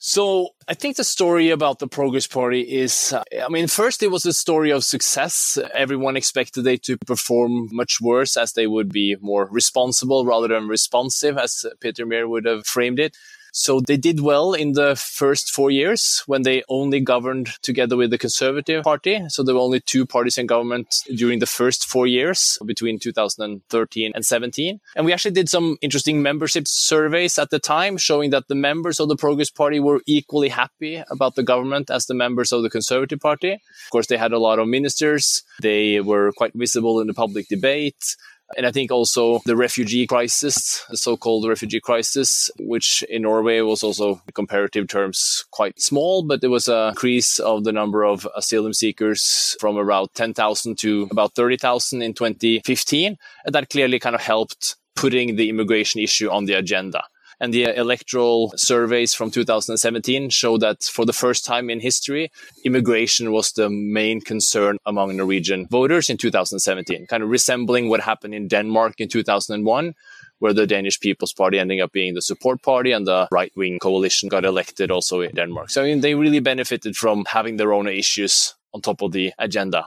So 0.04 0.48
I 0.66 0.74
think 0.74 0.96
the 0.96 1.04
story 1.04 1.50
about 1.50 1.78
the 1.78 1.86
Progress 1.86 2.26
Party 2.26 2.62
is, 2.62 3.12
uh, 3.12 3.22
I 3.40 3.48
mean, 3.48 3.68
first 3.68 4.02
it 4.02 4.10
was 4.10 4.26
a 4.26 4.32
story 4.32 4.72
of 4.72 4.82
success. 4.82 5.56
Everyone 5.74 6.16
expected 6.16 6.62
they 6.62 6.76
to 6.78 6.98
perform 6.98 7.68
much 7.70 8.00
worse 8.00 8.36
as 8.36 8.54
they 8.54 8.66
would 8.66 8.88
be 8.88 9.14
more 9.20 9.46
responsible 9.48 10.26
rather 10.26 10.48
than 10.48 10.66
responsive, 10.66 11.38
as 11.38 11.64
Peter 11.78 12.04
Mair 12.04 12.26
would 12.26 12.46
have 12.46 12.66
framed 12.66 12.98
it. 12.98 13.16
So 13.52 13.80
they 13.80 13.98
did 13.98 14.20
well 14.20 14.54
in 14.54 14.72
the 14.72 14.96
first 14.96 15.50
four 15.50 15.70
years 15.70 16.22
when 16.26 16.42
they 16.42 16.62
only 16.70 17.00
governed 17.00 17.50
together 17.62 17.98
with 17.98 18.10
the 18.10 18.16
Conservative 18.16 18.82
Party. 18.82 19.20
So 19.28 19.42
there 19.42 19.54
were 19.54 19.60
only 19.60 19.80
two 19.80 20.06
parties 20.06 20.38
in 20.38 20.46
government 20.46 20.94
during 21.14 21.38
the 21.38 21.46
first 21.46 21.86
four 21.86 22.06
years 22.06 22.58
between 22.64 22.98
2013 22.98 24.12
and 24.14 24.24
17. 24.24 24.80
And 24.96 25.04
we 25.04 25.12
actually 25.12 25.32
did 25.32 25.50
some 25.50 25.76
interesting 25.82 26.22
membership 26.22 26.66
surveys 26.66 27.38
at 27.38 27.50
the 27.50 27.58
time 27.58 27.98
showing 27.98 28.30
that 28.30 28.48
the 28.48 28.54
members 28.54 28.98
of 28.98 29.08
the 29.08 29.16
Progress 29.16 29.50
Party 29.50 29.80
were 29.80 30.00
equally 30.06 30.48
happy 30.48 31.02
about 31.10 31.34
the 31.34 31.42
government 31.42 31.90
as 31.90 32.06
the 32.06 32.14
members 32.14 32.52
of 32.52 32.62
the 32.62 32.70
Conservative 32.70 33.20
Party. 33.20 33.52
Of 33.52 33.90
course, 33.90 34.06
they 34.06 34.16
had 34.16 34.32
a 34.32 34.38
lot 34.38 34.60
of 34.60 34.66
ministers. 34.66 35.42
They 35.60 36.00
were 36.00 36.32
quite 36.32 36.52
visible 36.54 37.00
in 37.00 37.06
the 37.06 37.14
public 37.14 37.48
debate. 37.48 38.16
And 38.56 38.66
I 38.66 38.72
think 38.72 38.90
also 38.90 39.40
the 39.46 39.56
refugee 39.56 40.06
crisis, 40.06 40.84
the 40.90 40.96
so-called 40.96 41.48
refugee 41.48 41.80
crisis, 41.80 42.50
which 42.58 43.02
in 43.08 43.22
Norway 43.22 43.60
was 43.60 43.82
also 43.82 44.22
in 44.26 44.32
comparative 44.34 44.88
terms 44.88 45.44
quite 45.50 45.80
small, 45.80 46.22
but 46.22 46.40
there 46.40 46.50
was 46.50 46.68
a 46.68 46.88
increase 46.88 47.38
of 47.38 47.64
the 47.64 47.72
number 47.72 48.04
of 48.04 48.28
asylum 48.36 48.72
seekers 48.72 49.56
from 49.60 49.76
around 49.76 50.08
10,000 50.14 50.78
to 50.78 51.08
about 51.10 51.34
30,000 51.34 52.02
in 52.02 52.14
2015. 52.14 53.16
And 53.44 53.54
that 53.54 53.70
clearly 53.70 53.98
kind 53.98 54.14
of 54.14 54.20
helped 54.20 54.76
putting 54.94 55.36
the 55.36 55.48
immigration 55.48 56.00
issue 56.00 56.30
on 56.30 56.44
the 56.44 56.54
agenda. 56.54 57.02
And 57.42 57.52
the 57.52 57.64
electoral 57.76 58.52
surveys 58.54 59.14
from 59.14 59.32
2017 59.32 60.30
show 60.30 60.58
that 60.58 60.84
for 60.84 61.04
the 61.04 61.12
first 61.12 61.44
time 61.44 61.70
in 61.70 61.80
history, 61.80 62.30
immigration 62.64 63.32
was 63.32 63.50
the 63.50 63.68
main 63.68 64.20
concern 64.20 64.78
among 64.86 65.16
Norwegian 65.16 65.66
voters 65.66 66.08
in 66.08 66.18
2017, 66.18 67.08
kind 67.08 67.22
of 67.24 67.28
resembling 67.28 67.88
what 67.88 68.00
happened 68.00 68.32
in 68.32 68.46
Denmark 68.46 69.00
in 69.00 69.08
2001 69.08 69.94
where 70.38 70.52
the 70.52 70.66
Danish 70.66 70.98
People's 71.00 71.32
Party 71.32 71.58
ending 71.58 71.80
up 71.80 71.92
being 71.92 72.14
the 72.14 72.22
support 72.22 72.62
party 72.62 72.90
and 72.92 73.06
the 73.06 73.28
right 73.30 73.52
wing 73.56 73.78
coalition 73.80 74.28
got 74.28 74.44
elected 74.44 74.90
also 74.90 75.20
in 75.20 75.32
Denmark. 75.34 75.70
So 75.70 75.82
I 75.82 75.86
mean, 75.86 76.00
they 76.00 76.16
really 76.16 76.40
benefited 76.40 76.96
from 76.96 77.24
having 77.26 77.56
their 77.56 77.72
own 77.72 77.88
issues 77.88 78.54
on 78.74 78.80
top 78.80 79.02
of 79.02 79.12
the 79.12 79.32
agenda. 79.38 79.84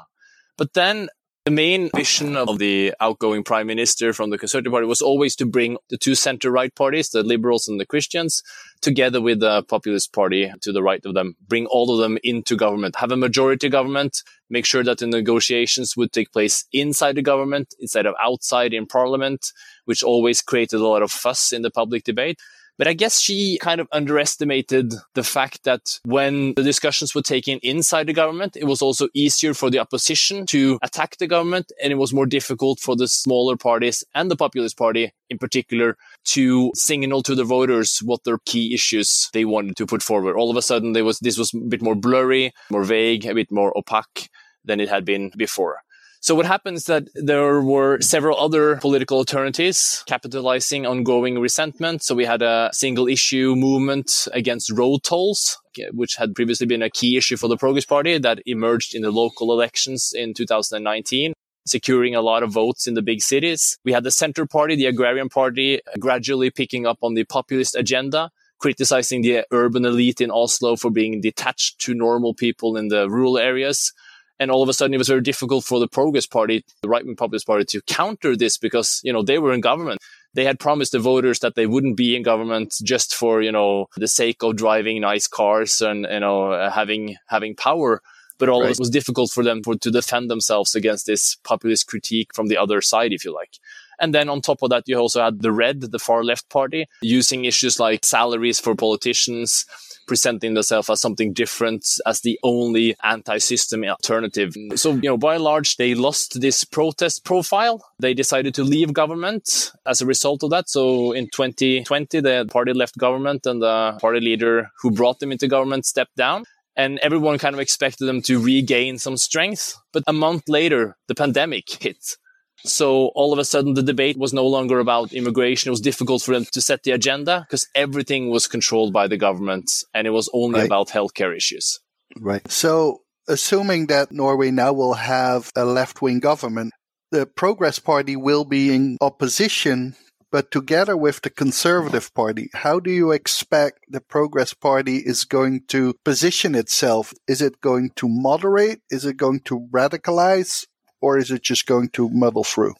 But 0.57 0.73
then 0.73 1.09
the 1.45 1.51
main 1.51 1.91
vision 1.95 2.35
of 2.35 2.57
the 2.57 2.91
outgoing 2.99 3.43
prime 3.43 3.67
minister 3.67 4.13
from 4.13 4.31
the 4.31 4.37
Conservative 4.37 4.71
Party 4.71 4.87
was 4.87 5.01
always 5.01 5.35
to 5.35 5.45
bring 5.45 5.77
the 5.91 5.97
two 5.97 6.15
center 6.15 6.49
right 6.49 6.73
parties, 6.73 7.09
the 7.09 7.21
Liberals 7.21 7.67
and 7.67 7.79
the 7.79 7.85
Christians, 7.85 8.41
together 8.81 9.21
with 9.21 9.41
the 9.41 9.61
Populist 9.61 10.11
Party 10.11 10.51
to 10.61 10.71
the 10.71 10.81
right 10.81 11.05
of 11.05 11.13
them, 11.13 11.35
bring 11.47 11.67
all 11.67 11.93
of 11.93 11.99
them 11.99 12.17
into 12.23 12.55
government, 12.55 12.95
have 12.95 13.11
a 13.11 13.15
majority 13.15 13.69
government, 13.69 14.23
make 14.49 14.65
sure 14.65 14.83
that 14.83 14.97
the 14.97 15.05
negotiations 15.05 15.95
would 15.95 16.11
take 16.11 16.31
place 16.31 16.65
inside 16.73 17.13
the 17.13 17.21
government 17.21 17.75
instead 17.79 18.07
of 18.07 18.15
outside 18.19 18.73
in 18.73 18.87
parliament, 18.87 19.51
which 19.85 20.01
always 20.01 20.41
created 20.41 20.79
a 20.79 20.87
lot 20.87 21.03
of 21.03 21.11
fuss 21.11 21.53
in 21.53 21.61
the 21.61 21.69
public 21.69 22.03
debate. 22.03 22.39
But 22.77 22.87
I 22.87 22.93
guess 22.93 23.21
she 23.21 23.57
kind 23.61 23.79
of 23.79 23.87
underestimated 23.91 24.93
the 25.13 25.23
fact 25.23 25.63
that 25.63 25.99
when 26.03 26.53
the 26.55 26.63
discussions 26.63 27.15
were 27.15 27.21
taken 27.21 27.59
inside 27.63 28.07
the 28.07 28.13
government, 28.13 28.57
it 28.57 28.65
was 28.65 28.81
also 28.81 29.07
easier 29.13 29.53
for 29.53 29.69
the 29.69 29.79
opposition 29.79 30.45
to 30.47 30.77
attack 30.81 31.17
the 31.17 31.27
government. 31.27 31.71
And 31.81 31.91
it 31.91 31.97
was 31.97 32.13
more 32.13 32.25
difficult 32.25 32.79
for 32.79 32.95
the 32.95 33.07
smaller 33.07 33.55
parties 33.55 34.03
and 34.13 34.29
the 34.29 34.35
populist 34.35 34.77
party 34.77 35.13
in 35.29 35.37
particular 35.37 35.97
to 36.25 36.71
signal 36.75 37.23
to 37.23 37.35
the 37.35 37.43
voters 37.43 37.99
what 37.99 38.23
their 38.25 38.39
key 38.45 38.73
issues 38.73 39.29
they 39.33 39.45
wanted 39.45 39.77
to 39.77 39.85
put 39.85 40.03
forward. 40.03 40.35
All 40.35 40.51
of 40.51 40.57
a 40.57 40.61
sudden, 40.61 40.93
there 40.93 41.05
was, 41.05 41.19
this 41.19 41.37
was 41.37 41.53
a 41.53 41.57
bit 41.57 41.81
more 41.81 41.95
blurry, 41.95 42.53
more 42.69 42.83
vague, 42.83 43.25
a 43.25 43.33
bit 43.33 43.51
more 43.51 43.75
opaque 43.77 44.29
than 44.65 44.79
it 44.79 44.89
had 44.89 45.05
been 45.05 45.31
before. 45.37 45.84
So 46.25 46.33
what 46.33 46.47
happens 46.47 46.85
that 46.85 47.07
there 47.13 47.61
were 47.61 48.01
several 48.01 48.39
other 48.39 48.77
political 48.77 49.19
alternatives 49.19 50.03
capitalizing 50.07 50.83
on 50.83 51.03
growing 51.03 51.37
resentment. 51.37 52.01
So 52.01 52.15
we 52.15 52.25
had 52.25 52.41
a 52.41 52.71
single 52.73 53.07
issue 53.07 53.53
movement 53.55 54.27
against 54.33 54.71
road 54.71 55.03
tolls, 55.03 55.59
which 55.91 56.15
had 56.15 56.33
previously 56.33 56.65
been 56.65 56.81
a 56.81 56.89
key 56.89 57.15
issue 57.15 57.37
for 57.37 57.47
the 57.47 57.57
Progress 57.57 57.85
Party 57.85 58.17
that 58.17 58.39
emerged 58.47 58.95
in 58.95 59.03
the 59.03 59.11
local 59.11 59.53
elections 59.53 60.13
in 60.15 60.33
2019 60.33 61.33
securing 61.67 62.15
a 62.15 62.21
lot 62.21 62.41
of 62.41 62.51
votes 62.51 62.87
in 62.87 62.95
the 62.95 63.03
big 63.03 63.21
cities. 63.21 63.77
We 63.85 63.91
had 63.91 64.03
the 64.03 64.09
Center 64.09 64.47
Party, 64.47 64.75
the 64.75 64.87
Agrarian 64.87 65.29
Party, 65.29 65.79
gradually 65.99 66.49
picking 66.49 66.87
up 66.87 66.97
on 67.03 67.13
the 67.13 67.23
populist 67.23 67.75
agenda, 67.75 68.31
criticizing 68.57 69.21
the 69.21 69.45
urban 69.51 69.85
elite 69.85 70.21
in 70.21 70.31
Oslo 70.31 70.75
for 70.75 70.89
being 70.89 71.21
detached 71.21 71.79
to 71.81 71.93
normal 71.93 72.33
people 72.33 72.77
in 72.77 72.87
the 72.87 73.07
rural 73.09 73.37
areas. 73.37 73.93
And 74.39 74.51
all 74.51 74.61
of 74.61 74.69
a 74.69 74.73
sudden, 74.73 74.93
it 74.93 74.97
was 74.97 75.07
very 75.07 75.21
difficult 75.21 75.63
for 75.63 75.79
the 75.79 75.87
Progress 75.87 76.25
Party, 76.25 76.65
the 76.81 76.89
right 76.89 77.05
wing 77.05 77.15
populist 77.15 77.47
party, 77.47 77.63
to 77.65 77.81
counter 77.83 78.35
this 78.35 78.57
because, 78.57 78.99
you 79.03 79.13
know, 79.13 79.21
they 79.21 79.39
were 79.39 79.53
in 79.53 79.61
government. 79.61 79.99
They 80.33 80.43
had 80.43 80.59
promised 80.59 80.91
the 80.91 80.99
voters 80.99 81.39
that 81.39 81.55
they 81.55 81.65
wouldn't 81.65 81.95
be 81.95 82.15
in 82.15 82.23
government 82.23 82.75
just 82.83 83.15
for, 83.15 83.41
you 83.41 83.51
know, 83.51 83.87
the 83.95 84.07
sake 84.07 84.43
of 84.43 84.57
driving 84.57 84.99
nice 84.99 85.27
cars 85.27 85.79
and, 85.79 86.05
you 86.09 86.19
know, 86.19 86.51
uh, 86.51 86.69
having, 86.69 87.15
having 87.27 87.55
power. 87.55 88.01
But 88.37 88.49
all 88.49 88.63
right. 88.63 88.71
it 88.71 88.79
was 88.79 88.89
difficult 88.89 89.31
for 89.31 89.43
them 89.43 89.63
for, 89.63 89.75
to 89.75 89.89
defend 89.89 90.29
themselves 90.29 90.75
against 90.75 91.05
this 91.05 91.37
populist 91.45 91.87
critique 91.87 92.35
from 92.35 92.47
the 92.47 92.57
other 92.57 92.81
side, 92.81 93.13
if 93.13 93.23
you 93.23 93.33
like. 93.33 93.57
And 93.99 94.13
then 94.13 94.27
on 94.27 94.41
top 94.41 94.61
of 94.61 94.69
that, 94.71 94.83
you 94.87 94.97
also 94.97 95.23
had 95.23 95.41
the 95.41 95.53
Red, 95.53 95.79
the 95.79 95.99
far 95.99 96.23
left 96.23 96.49
party, 96.49 96.87
using 97.01 97.45
issues 97.45 97.79
like 97.79 98.03
salaries 98.03 98.59
for 98.59 98.75
politicians, 98.75 99.65
presenting 100.07 100.53
themselves 100.53 100.89
as 100.89 101.01
something 101.01 101.33
different, 101.33 101.85
as 102.05 102.21
the 102.21 102.39
only 102.43 102.95
anti-system 103.03 103.83
alternative. 103.83 104.55
So, 104.75 104.93
you 104.93 105.09
know, 105.09 105.17
by 105.17 105.35
and 105.35 105.43
large, 105.43 105.77
they 105.77 105.95
lost 105.95 106.41
this 106.41 106.63
protest 106.63 107.23
profile. 107.25 107.83
They 107.99 108.13
decided 108.13 108.53
to 108.55 108.63
leave 108.63 108.93
government 108.93 109.71
as 109.85 110.01
a 110.01 110.05
result 110.05 110.43
of 110.43 110.49
that. 110.51 110.69
So 110.69 111.11
in 111.11 111.25
2020, 111.29 112.19
the 112.21 112.47
party 112.51 112.73
left 112.73 112.97
government 112.97 113.45
and 113.45 113.61
the 113.61 113.97
party 113.99 114.19
leader 114.19 114.71
who 114.81 114.91
brought 114.91 115.19
them 115.19 115.31
into 115.31 115.47
government 115.47 115.85
stepped 115.85 116.15
down 116.15 116.45
and 116.75 116.99
everyone 116.99 117.37
kind 117.37 117.55
of 117.55 117.59
expected 117.59 118.05
them 118.05 118.21
to 118.23 118.39
regain 118.39 118.97
some 118.97 119.17
strength. 119.17 119.77
But 119.93 120.03
a 120.07 120.13
month 120.13 120.49
later, 120.49 120.97
the 121.07 121.15
pandemic 121.15 121.69
hit. 121.69 122.17
So 122.63 123.11
all 123.15 123.33
of 123.33 123.39
a 123.39 123.45
sudden, 123.45 123.73
the 123.73 123.83
debate 123.83 124.17
was 124.17 124.33
no 124.33 124.47
longer 124.47 124.79
about 124.79 125.13
immigration. 125.13 125.69
It 125.69 125.71
was 125.71 125.81
difficult 125.81 126.23
for 126.23 126.33
them 126.33 126.45
to 126.51 126.61
set 126.61 126.83
the 126.83 126.91
agenda 126.91 127.45
because 127.47 127.67
everything 127.75 128.29
was 128.29 128.47
controlled 128.47 128.93
by 128.93 129.07
the 129.07 129.17
government 129.17 129.69
and 129.93 130.07
it 130.07 130.11
was 130.11 130.29
only 130.33 130.59
right. 130.59 130.65
about 130.65 130.89
healthcare 130.89 131.35
issues. 131.35 131.79
Right. 132.19 132.49
So, 132.51 133.01
assuming 133.27 133.87
that 133.87 134.11
Norway 134.11 134.51
now 134.51 134.73
will 134.73 134.93
have 134.95 135.51
a 135.55 135.65
left 135.65 136.01
wing 136.01 136.19
government, 136.19 136.73
the 137.11 137.25
Progress 137.25 137.79
Party 137.79 138.15
will 138.15 138.45
be 138.45 138.73
in 138.73 138.97
opposition 139.01 139.95
but 140.35 140.51
together 140.51 140.97
with 140.97 141.21
the 141.21 141.29
Conservative 141.29 142.13
Party, 142.13 142.49
how 142.53 142.77
do 142.81 142.91
you 142.91 143.11
expect 143.11 143.79
the 143.87 144.01
Progress 144.01 144.53
Party 144.53 144.97
is 144.97 145.23
going 145.23 145.61
to 145.69 145.93
position 146.03 146.55
itself? 146.55 147.13
Is 147.25 147.41
it 147.41 147.61
going 147.61 147.91
to 147.95 148.09
moderate? 148.09 148.81
Is 148.89 149.05
it 149.05 149.15
going 149.15 149.39
to 149.45 149.65
radicalize? 149.71 150.65
Or 151.05 151.19
is 151.19 151.29
it 151.29 151.43
just 151.43 151.67
going 151.67 151.87
to 151.89 152.09
muddle 152.09 152.43
through? 152.43 152.73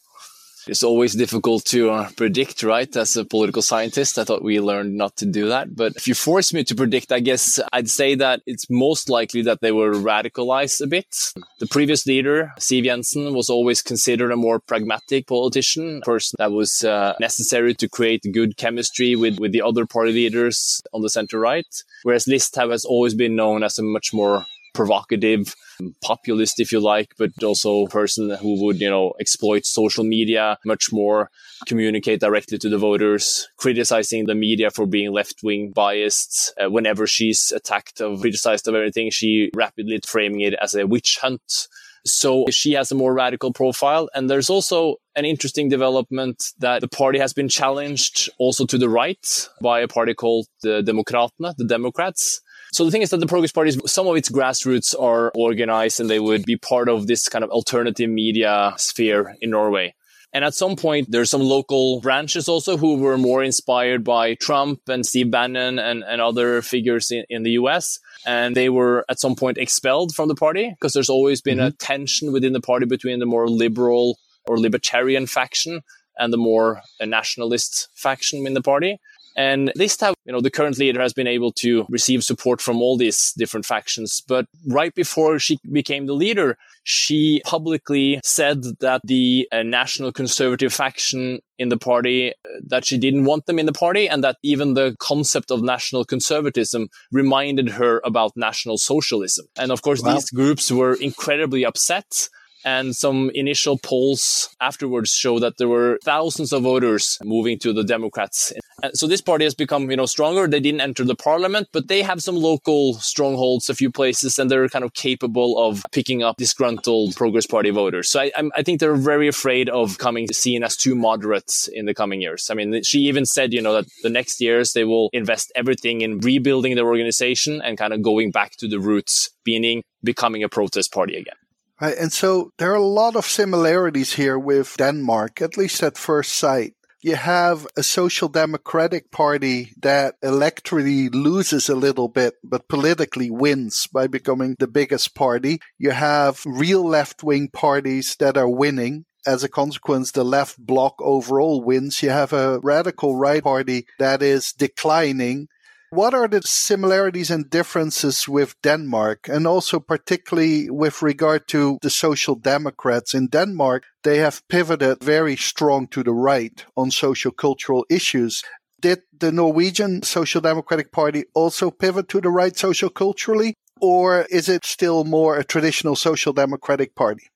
It's 0.67 0.83
always 0.83 1.13
difficult 1.13 1.63
to 1.65 1.91
uh, 1.91 2.09
predict, 2.17 2.63
right? 2.63 2.89
As 2.95 3.15
a 3.15 3.23
political 3.23 3.61
scientist, 3.61 4.17
I 4.17 4.23
thought 4.23 4.43
we 4.43 4.59
learned 4.59 4.97
not 4.97 5.15
to 5.17 5.27
do 5.27 5.47
that. 5.49 5.75
But 5.75 5.95
if 5.95 6.07
you 6.07 6.15
force 6.15 6.51
me 6.55 6.63
to 6.63 6.73
predict, 6.73 7.11
I 7.11 7.19
guess 7.19 7.59
I'd 7.71 7.87
say 7.87 8.15
that 8.15 8.41
it's 8.47 8.65
most 8.67 9.07
likely 9.07 9.43
that 9.43 9.61
they 9.61 9.71
were 9.71 9.93
radicalized 9.93 10.81
a 10.81 10.87
bit. 10.87 11.33
The 11.59 11.67
previous 11.67 12.07
leader, 12.07 12.51
Siv 12.59 12.85
Jensen, 12.85 13.35
was 13.35 13.47
always 13.47 13.83
considered 13.83 14.31
a 14.31 14.35
more 14.35 14.59
pragmatic 14.59 15.27
politician, 15.27 15.99
a 16.01 16.05
person 16.05 16.35
that 16.39 16.51
was 16.51 16.83
uh, 16.83 17.13
necessary 17.19 17.75
to 17.75 17.87
create 17.87 18.25
good 18.33 18.57
chemistry 18.57 19.15
with, 19.15 19.37
with 19.37 19.51
the 19.51 19.61
other 19.61 19.85
party 19.85 20.13
leaders 20.13 20.81
on 20.93 21.03
the 21.03 21.11
center 21.11 21.37
right. 21.39 21.71
Whereas 22.01 22.25
Listhaug 22.25 22.71
has 22.71 22.85
always 22.85 23.13
been 23.13 23.35
known 23.35 23.61
as 23.61 23.77
a 23.77 23.83
much 23.83 24.15
more 24.15 24.47
provocative, 24.75 25.55
populist, 26.03 26.59
if 26.59 26.71
you 26.71 26.79
like, 26.79 27.13
but 27.17 27.31
also 27.43 27.87
person 27.87 28.29
who 28.29 28.63
would, 28.63 28.79
you 28.79 28.89
know, 28.89 29.13
exploit 29.19 29.65
social 29.65 30.03
media 30.03 30.57
much 30.65 30.89
more, 30.91 31.31
communicate 31.65 32.19
directly 32.19 32.57
to 32.59 32.69
the 32.69 32.77
voters, 32.77 33.47
criticizing 33.57 34.25
the 34.25 34.35
media 34.35 34.69
for 34.69 34.85
being 34.85 35.11
left 35.11 35.41
wing 35.41 35.71
biased. 35.73 36.53
Uh, 36.61 36.69
whenever 36.69 37.07
she's 37.07 37.51
attacked 37.55 38.01
or 38.01 38.17
criticized 38.19 38.67
of 38.67 38.75
everything, 38.75 39.09
she 39.09 39.49
rapidly 39.55 39.99
framing 40.05 40.41
it 40.41 40.53
as 40.61 40.75
a 40.75 40.85
witch 40.85 41.17
hunt. 41.21 41.67
So 42.05 42.45
she 42.51 42.73
has 42.73 42.91
a 42.91 42.95
more 42.95 43.13
radical 43.13 43.51
profile. 43.51 44.09
And 44.13 44.29
there's 44.29 44.49
also 44.49 44.97
an 45.15 45.25
interesting 45.25 45.69
development 45.69 46.43
that 46.59 46.81
the 46.81 46.87
party 46.87 47.17
has 47.17 47.33
been 47.33 47.49
challenged 47.49 48.29
also 48.37 48.65
to 48.67 48.77
the 48.77 48.89
right 48.89 49.49
by 49.61 49.79
a 49.79 49.87
party 49.87 50.13
called 50.13 50.45
the 50.61 50.83
Demokratene, 50.83 51.55
the 51.57 51.65
Democrats. 51.65 52.41
So 52.75 52.83
the 52.83 52.91
thing 52.91 53.03
is 53.03 53.09
that 53.11 53.21
the 53.21 53.25
Progress 53.25 53.53
Party, 53.53 53.71
some 53.85 54.05
of 54.05 54.17
its 54.17 54.27
grassroots 54.27 54.93
are 54.99 55.31
organized 55.33 56.01
and 56.01 56.09
they 56.09 56.19
would 56.19 56.43
be 56.43 56.57
part 56.57 56.89
of 56.89 57.07
this 57.07 57.29
kind 57.29 57.41
of 57.41 57.49
alternative 57.49 58.09
media 58.09 58.73
sphere 58.75 59.37
in 59.39 59.51
Norway. 59.51 59.95
And 60.33 60.43
at 60.43 60.55
some 60.55 60.75
point, 60.75 61.09
there's 61.09 61.29
some 61.29 61.39
local 61.39 62.01
branches 62.01 62.49
also 62.49 62.75
who 62.75 62.97
were 62.97 63.17
more 63.17 63.41
inspired 63.41 64.03
by 64.03 64.33
Trump 64.33 64.81
and 64.89 65.05
Steve 65.05 65.31
Bannon 65.31 65.79
and, 65.79 66.03
and 66.03 66.19
other 66.19 66.61
figures 66.61 67.11
in, 67.11 67.23
in 67.29 67.43
the 67.43 67.51
US. 67.51 67.99
And 68.25 68.57
they 68.57 68.67
were 68.67 69.05
at 69.07 69.21
some 69.21 69.37
point 69.37 69.57
expelled 69.57 70.13
from 70.13 70.27
the 70.27 70.35
party 70.35 70.71
because 70.71 70.91
there's 70.91 71.09
always 71.09 71.39
been 71.39 71.59
mm-hmm. 71.59 71.67
a 71.67 71.71
tension 71.71 72.33
within 72.33 72.51
the 72.51 72.59
party 72.59 72.85
between 72.85 73.19
the 73.19 73.25
more 73.25 73.47
liberal 73.47 74.19
or 74.47 74.59
libertarian 74.59 75.27
faction 75.27 75.79
and 76.17 76.33
the 76.33 76.37
more 76.37 76.81
nationalist 77.01 77.87
faction 77.95 78.45
in 78.45 78.53
the 78.53 78.61
party. 78.61 78.99
And 79.35 79.71
this 79.75 79.97
time, 79.97 80.13
you 80.25 80.31
know, 80.31 80.41
the 80.41 80.51
current 80.51 80.77
leader 80.77 81.01
has 81.01 81.13
been 81.13 81.27
able 81.27 81.51
to 81.53 81.85
receive 81.89 82.23
support 82.23 82.61
from 82.61 82.81
all 82.81 82.97
these 82.97 83.33
different 83.37 83.65
factions. 83.65 84.21
But 84.25 84.47
right 84.67 84.93
before 84.95 85.39
she 85.39 85.59
became 85.71 86.05
the 86.05 86.13
leader, 86.13 86.57
she 86.83 87.41
publicly 87.45 88.19
said 88.23 88.63
that 88.79 89.01
the 89.03 89.47
uh, 89.51 89.63
national 89.63 90.11
conservative 90.11 90.73
faction 90.73 91.39
in 91.57 91.69
the 91.69 91.77
party, 91.77 92.31
uh, 92.31 92.33
that 92.67 92.85
she 92.85 92.97
didn't 92.97 93.25
want 93.25 93.45
them 93.45 93.59
in 93.59 93.65
the 93.65 93.73
party 93.73 94.07
and 94.07 94.23
that 94.23 94.37
even 94.43 94.73
the 94.73 94.95
concept 94.99 95.51
of 95.51 95.61
national 95.61 96.05
conservatism 96.05 96.87
reminded 97.11 97.69
her 97.69 98.01
about 98.05 98.31
national 98.35 98.77
socialism. 98.77 99.47
And 99.57 99.71
of 99.71 99.81
course, 99.81 100.01
wow. 100.01 100.13
these 100.13 100.29
groups 100.29 100.71
were 100.71 100.93
incredibly 100.93 101.65
upset 101.65 102.29
and 102.65 102.95
some 102.95 103.29
initial 103.35 103.77
polls 103.77 104.49
afterwards 104.59 105.11
show 105.11 105.39
that 105.39 105.57
there 105.57 105.67
were 105.67 105.99
thousands 106.03 106.51
of 106.51 106.63
voters 106.63 107.19
moving 107.23 107.59
to 107.59 107.71
the 107.71 107.83
Democrats. 107.83 108.51
And 108.85 108.97
so 108.97 109.07
this 109.07 109.21
party 109.21 109.45
has 109.45 109.55
become, 109.55 109.89
you 109.89 109.97
know, 109.97 110.05
stronger. 110.05 110.47
They 110.47 110.59
didn't 110.59 110.81
enter 110.81 111.03
the 111.03 111.15
parliament, 111.15 111.69
but 111.71 111.87
they 111.87 112.01
have 112.01 112.21
some 112.21 112.35
local 112.35 112.95
strongholds, 112.95 113.69
a 113.69 113.75
few 113.75 113.91
places, 113.91 114.39
and 114.39 114.49
they're 114.49 114.69
kind 114.69 114.85
of 114.85 114.93
capable 114.93 115.57
of 115.57 115.83
picking 115.91 116.23
up 116.23 116.37
disgruntled 116.37 117.15
Progress 117.15 117.45
Party 117.45 117.69
voters. 117.69 118.09
So 118.09 118.21
I, 118.21 118.31
I 118.55 118.63
think 118.63 118.79
they're 118.79 118.95
very 118.95 119.27
afraid 119.27 119.69
of 119.69 119.97
coming 119.97 120.27
seen 120.31 120.63
as 120.63 120.75
too 120.75 120.95
moderates 120.95 121.67
in 121.67 121.85
the 121.85 121.93
coming 121.93 122.21
years. 122.21 122.49
I 122.51 122.53
mean, 122.53 122.83
she 122.83 122.99
even 122.99 123.25
said, 123.25 123.53
you 123.53 123.61
know, 123.61 123.73
that 123.73 123.85
the 124.03 124.09
next 124.09 124.41
years 124.41 124.73
they 124.73 124.83
will 124.83 125.09
invest 125.13 125.51
everything 125.55 126.01
in 126.01 126.19
rebuilding 126.19 126.75
their 126.75 126.85
organization 126.85 127.61
and 127.63 127.77
kind 127.77 127.93
of 127.93 128.01
going 128.01 128.31
back 128.31 128.51
to 128.57 128.67
the 128.67 128.79
roots, 128.79 129.29
meaning 129.45 129.83
becoming 130.03 130.43
a 130.43 130.49
protest 130.49 130.91
party 130.91 131.15
again. 131.15 131.35
Right. 131.81 131.97
And 131.97 132.13
so 132.13 132.51
there 132.57 132.71
are 132.71 132.75
a 132.75 132.81
lot 132.81 133.15
of 133.15 133.25
similarities 133.25 134.13
here 134.13 134.39
with 134.39 134.77
Denmark, 134.77 135.41
at 135.41 135.57
least 135.57 135.83
at 135.83 135.97
first 135.97 136.33
sight. 136.33 136.73
You 137.05 137.17
have 137.17 137.67
a 137.77 137.83
social 137.83 138.29
democratic 138.29 139.11
party 139.11 139.73
that 139.83 140.19
electorally 140.23 141.13
loses 141.13 141.69
a 141.69 141.75
little 141.75 142.07
bit, 142.07 142.33
but 142.43 142.67
politically 142.67 143.29
wins 143.29 143.85
by 143.93 144.07
becoming 144.07 144.55
the 144.57 144.67
biggest 144.67 145.13
party. 145.13 145.59
You 145.77 145.91
have 145.91 146.41
real 146.47 146.83
left 146.83 147.21
wing 147.21 147.49
parties 147.49 148.15
that 148.15 148.37
are 148.37 148.49
winning 148.49 149.05
as 149.23 149.43
a 149.43 149.49
consequence, 149.49 150.13
the 150.13 150.23
left 150.23 150.57
bloc 150.57 150.95
overall 150.99 151.61
wins. 151.63 152.01
You 152.01 152.09
have 152.09 152.33
a 152.33 152.59
radical 152.63 153.15
right 153.15 153.43
party 153.43 153.85
that 153.99 154.23
is 154.23 154.51
declining. 154.51 155.47
What 155.95 156.13
are 156.13 156.27
the 156.27 156.41
similarities 156.43 157.31
and 157.31 157.49
differences 157.49 158.27
with 158.27 158.61
Denmark? 158.61 159.29
And 159.29 159.47
also, 159.47 159.79
particularly 159.79 160.69
with 160.69 161.01
regard 161.01 161.47
to 161.47 161.77
the 161.81 161.89
Social 161.89 162.35
Democrats 162.35 163.13
in 163.13 163.27
Denmark, 163.27 163.83
they 164.03 164.17
have 164.17 164.45
pivoted 164.49 165.01
very 165.01 165.37
strong 165.37 165.87
to 165.91 166.03
the 166.03 166.11
right 166.11 166.65
on 166.75 166.91
social 166.91 167.31
cultural 167.31 167.85
issues. 167.89 168.43
Did 168.81 169.03
the 169.17 169.31
Norwegian 169.31 170.03
Social 170.03 170.41
Democratic 170.41 170.91
Party 170.91 171.23
also 171.33 171.71
pivot 171.71 172.09
to 172.09 172.19
the 172.19 172.29
right 172.29 172.57
social 172.57 172.89
culturally? 172.89 173.53
Or 173.79 174.25
is 174.29 174.49
it 174.49 174.65
still 174.65 175.05
more 175.05 175.37
a 175.37 175.45
traditional 175.45 175.95
social 175.95 176.33
democratic 176.33 176.93
party? 176.95 177.29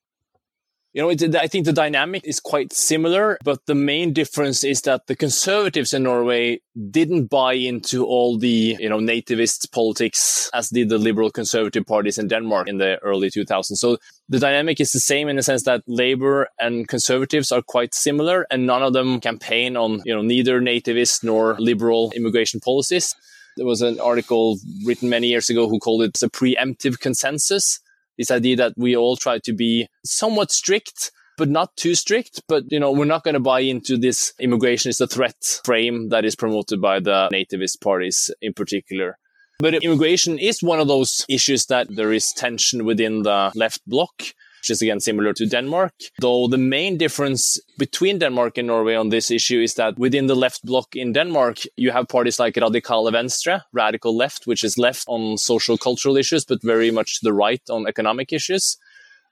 You 0.92 1.04
know, 1.04 1.10
it, 1.10 1.36
I 1.36 1.46
think 1.46 1.66
the 1.66 1.74
dynamic 1.74 2.24
is 2.26 2.40
quite 2.40 2.74
similar, 2.74 3.38
but 3.44 3.68
the 3.68 3.76
main 3.76 4.12
difference 4.12 4.64
is 4.64 4.82
that 4.82 5.06
the 5.06 5.16
conservatives 5.16 5.94
in 5.94 6.02
Norway 6.02 6.62
didn't 6.90 7.28
buy 7.28 7.54
into 7.54 8.06
all 8.06 8.40
the, 8.40 8.76
you 8.80 8.90
know, 8.90 8.98
nativist 8.98 9.72
politics 9.72 10.50
as 10.52 10.70
did 10.70 10.90
the 10.90 10.98
liberal 10.98 11.30
conservative 11.30 11.86
parties 11.86 12.18
in 12.18 12.28
Denmark 12.28 12.68
in 12.68 12.80
the 12.80 12.98
early 13.04 13.30
2000s. 13.30 13.78
So 13.78 13.98
the 14.30 14.40
dynamic 14.40 14.80
is 14.80 14.92
the 14.92 15.00
same 15.00 15.30
in 15.30 15.36
the 15.36 15.44
sense 15.44 15.64
that 15.64 15.84
labor 15.86 16.48
and 16.60 16.88
conservatives 16.88 17.52
are 17.52 17.62
quite 17.62 17.94
similar 17.94 18.48
and 18.50 18.66
none 18.66 18.82
of 18.82 18.94
them 18.94 19.20
campaign 19.20 19.78
on, 19.78 20.02
you 20.06 20.16
know, 20.16 20.24
neither 20.24 20.60
nativist 20.60 21.24
nor 21.24 21.56
liberal 21.60 22.12
immigration 22.16 22.60
policies. 22.60 23.14
There 23.58 23.66
was 23.66 23.84
an 23.84 24.00
article 24.00 24.58
written 24.86 25.10
many 25.10 25.28
years 25.28 25.52
ago 25.52 25.70
who 25.70 25.78
called 25.78 26.02
it 26.02 26.14
the 26.14 26.30
preemptive 26.30 27.00
consensus 27.00 27.80
this 28.20 28.30
idea 28.30 28.56
that 28.58 28.74
we 28.78 28.96
all 28.96 29.16
try 29.16 29.40
to 29.40 29.54
be 29.54 29.88
somewhat 30.06 30.52
strict 30.52 31.12
but 31.40 31.50
not 31.50 31.76
too 31.78 31.96
strict. 31.96 32.44
But, 32.48 32.66
you 32.70 32.80
know, 32.80 32.92
we're 32.92 33.06
not 33.06 33.24
going 33.24 33.34
to 33.34 33.40
buy 33.40 33.62
into 33.62 33.98
this 33.98 34.34
immigration 34.40 34.90
is 34.90 35.02
a 35.02 35.08
threat 35.08 35.62
frame 35.64 36.10
that 36.10 36.26
is 36.26 36.36
promoted 36.36 36.82
by 36.82 37.00
the 37.00 37.30
nativist 37.34 37.82
parties 37.82 38.30
in 38.42 38.54
particular. 38.54 39.18
But 39.60 39.84
immigration 39.84 40.38
is 40.38 40.62
one 40.62 40.80
of 40.80 40.88
those 40.88 41.26
issues 41.28 41.66
that 41.66 41.88
there 41.90 42.14
is 42.14 42.32
tension 42.34 42.86
within 42.86 43.24
the 43.24 43.52
left 43.56 43.82
bloc 43.88 44.12
which 44.60 44.70
is 44.70 44.82
again 44.82 45.00
similar 45.00 45.34
to 45.34 45.46
Denmark. 45.46 45.94
Though 46.20 46.48
the 46.48 46.58
main 46.58 46.98
difference 46.98 47.60
between 47.78 48.20
Denmark 48.20 48.58
and 48.58 48.68
Norway 48.68 48.96
on 48.96 49.10
this 49.10 49.32
issue 49.32 49.62
is 49.62 49.76
that 49.76 49.98
within 49.98 50.28
the 50.28 50.36
left 50.36 50.66
bloc 50.66 50.96
in 50.96 51.14
Denmark, 51.14 51.60
you 51.76 51.92
have 51.92 52.08
parties 52.08 52.40
like 52.40 52.56
Radikale 52.56 53.12
Venstre, 53.12 53.64
radical 53.74 54.16
left, 54.16 54.48
which 54.48 54.64
is 54.64 54.78
left 54.78 55.06
on 55.08 55.38
social 55.38 55.78
cultural 55.78 56.18
issues, 56.18 56.46
but 56.46 56.62
very 56.64 56.92
much 56.92 57.16
to 57.16 57.20
the 57.24 57.34
right 57.34 57.62
on 57.70 57.88
economic 57.88 58.34
issues 58.34 58.78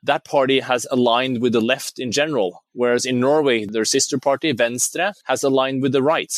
that 0.03 0.25
party 0.25 0.59
has 0.59 0.87
aligned 0.91 1.41
with 1.41 1.53
the 1.53 1.61
left 1.61 1.99
in 1.99 2.11
general, 2.11 2.63
whereas 2.73 3.05
in 3.05 3.19
Norway, 3.19 3.65
their 3.65 3.85
sister 3.85 4.17
party, 4.17 4.51
Venstre, 4.51 5.13
has 5.25 5.43
aligned 5.43 5.81
with 5.81 5.91
the 5.91 6.03
right. 6.03 6.31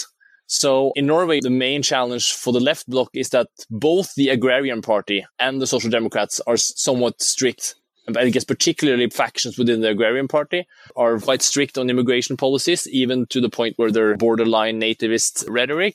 So 0.47 0.91
in 0.95 1.05
Norway, 1.05 1.39
the 1.41 1.51
main 1.51 1.83
challenge 1.83 2.33
for 2.33 2.51
the 2.51 2.59
left 2.59 2.89
bloc 2.89 3.09
is 3.13 3.29
that 3.29 3.47
both 3.69 4.15
the 4.15 4.29
Agrarian 4.29 4.81
Party 4.81 5.25
and 5.37 5.61
the 5.61 5.67
Social 5.67 5.91
Democrats 5.91 6.41
are 6.47 6.57
somewhat 6.57 7.21
strict 7.21 7.75
I 8.17 8.29
guess 8.29 8.43
particularly 8.43 9.09
factions 9.09 9.57
within 9.57 9.81
the 9.81 9.89
agrarian 9.89 10.27
party 10.27 10.67
are 10.95 11.19
quite 11.19 11.41
strict 11.41 11.77
on 11.77 11.89
immigration 11.89 12.37
policies, 12.37 12.87
even 12.87 13.25
to 13.27 13.41
the 13.41 13.49
point 13.49 13.77
where 13.77 13.91
they're 13.91 14.17
borderline 14.17 14.79
nativist 14.79 15.45
rhetoric. 15.49 15.93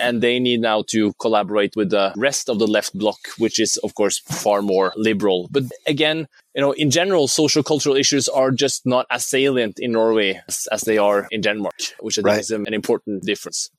And 0.00 0.22
they 0.22 0.40
need 0.40 0.60
now 0.60 0.82
to 0.88 1.12
collaborate 1.20 1.76
with 1.76 1.90
the 1.90 2.14
rest 2.16 2.48
of 2.48 2.58
the 2.58 2.66
left 2.66 2.98
bloc, 2.98 3.18
which 3.38 3.60
is, 3.60 3.76
of 3.84 3.94
course, 3.94 4.18
far 4.18 4.62
more 4.62 4.92
liberal. 4.96 5.46
But 5.52 5.64
again, 5.86 6.26
you 6.54 6.62
know, 6.62 6.72
in 6.72 6.90
general, 6.90 7.28
social 7.28 7.62
cultural 7.62 7.94
issues 7.94 8.26
are 8.28 8.50
just 8.50 8.86
not 8.86 9.06
as 9.10 9.24
salient 9.26 9.78
in 9.78 9.92
Norway 9.92 10.40
as, 10.48 10.66
as 10.72 10.80
they 10.82 10.98
are 10.98 11.28
in 11.30 11.42
Denmark, 11.42 11.76
which 12.00 12.18
I 12.18 12.22
think 12.22 12.26
right. 12.26 12.40
is 12.40 12.50
an 12.50 12.74
important 12.74 13.24
difference. 13.24 13.70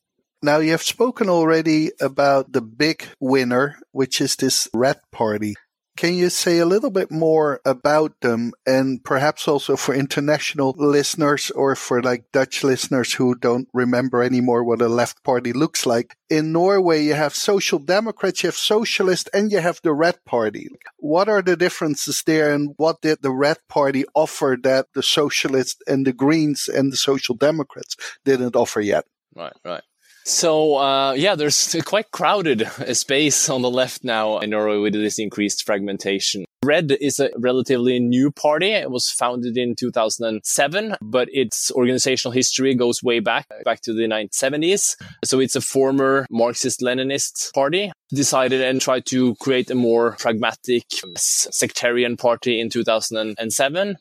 Now, 0.41 0.59
you 0.59 0.71
have 0.71 0.83
spoken 0.83 1.27
already 1.27 1.91
about 1.99 2.51
the 2.51 2.61
big 2.61 3.03
winner, 3.19 3.77
which 3.91 4.21
is 4.21 4.35
this 4.35 4.69
Red 4.73 4.99
Party. 5.11 5.55
Can 5.97 6.15
you 6.15 6.29
say 6.29 6.59
a 6.59 6.65
little 6.65 6.89
bit 6.89 7.09
more 7.09 7.61
about 7.63 8.19
them 8.19 8.51
and 8.65 9.01
perhaps 9.01 9.47
also 9.47 9.77
for 9.77 9.95
international 9.95 10.75
listeners 10.77 11.51
or 11.51 11.73
for 11.73 12.03
like 12.03 12.31
Dutch 12.33 12.65
listeners 12.65 13.13
who 13.13 13.33
don't 13.33 13.69
remember 13.73 14.21
anymore 14.21 14.65
what 14.65 14.81
a 14.81 14.89
left 14.89 15.23
party 15.23 15.53
looks 15.53 15.85
like? 15.85 16.17
In 16.29 16.51
Norway, 16.51 17.03
you 17.03 17.13
have 17.13 17.33
social 17.33 17.79
democrats, 17.79 18.43
you 18.43 18.47
have 18.47 18.55
socialists, 18.55 19.29
and 19.33 19.53
you 19.53 19.59
have 19.59 19.79
the 19.83 19.93
red 19.93 20.17
party. 20.25 20.67
What 20.97 21.29
are 21.29 21.41
the 21.41 21.55
differences 21.55 22.23
there 22.25 22.53
and 22.53 22.73
what 22.75 23.01
did 23.01 23.21
the 23.21 23.31
red 23.31 23.57
party 23.69 24.03
offer 24.13 24.57
that 24.63 24.87
the 24.93 25.03
socialists 25.03 25.81
and 25.87 26.05
the 26.05 26.13
greens 26.13 26.67
and 26.67 26.91
the 26.91 26.97
social 26.97 27.35
democrats 27.35 27.95
didn't 28.25 28.57
offer 28.57 28.81
yet? 28.81 29.05
Right, 29.33 29.53
right. 29.63 29.83
So 30.25 30.77
uh, 30.77 31.13
yeah, 31.13 31.35
there's 31.35 31.75
quite 31.85 32.11
crowded 32.11 32.67
space 32.93 33.47
on 33.47 33.61
the 33.61 33.69
left 33.69 34.03
now 34.03 34.39
in 34.39 34.49
Norway 34.49 34.77
with 34.77 34.93
this 34.93 35.19
increased 35.19 35.65
fragmentation. 35.65 36.45
Red 36.63 36.97
is 36.99 37.19
a 37.19 37.29
relatively 37.37 37.99
new 37.99 38.31
party. 38.31 38.71
It 38.71 38.89
was 38.89 39.11
founded 39.11 39.55
in 39.55 39.75
2007, 39.75 40.95
but 40.99 41.29
its 41.31 41.71
organizational 41.71 42.31
history 42.31 42.73
goes 42.73 43.03
way 43.03 43.19
back, 43.19 43.45
back 43.63 43.81
to 43.81 43.93
the 43.93 44.07
1970s. 44.07 44.95
So 45.23 45.39
it's 45.39 45.55
a 45.55 45.61
former 45.61 46.25
Marxist-Leninist 46.31 47.53
party. 47.53 47.91
Decided 48.09 48.61
and 48.61 48.81
tried 48.81 49.05
to 49.07 49.35
create 49.35 49.69
a 49.69 49.75
more 49.75 50.15
pragmatic 50.17 50.85
sectarian 51.17 52.17
party 52.17 52.59
in 52.59 52.69
2007 52.69 53.97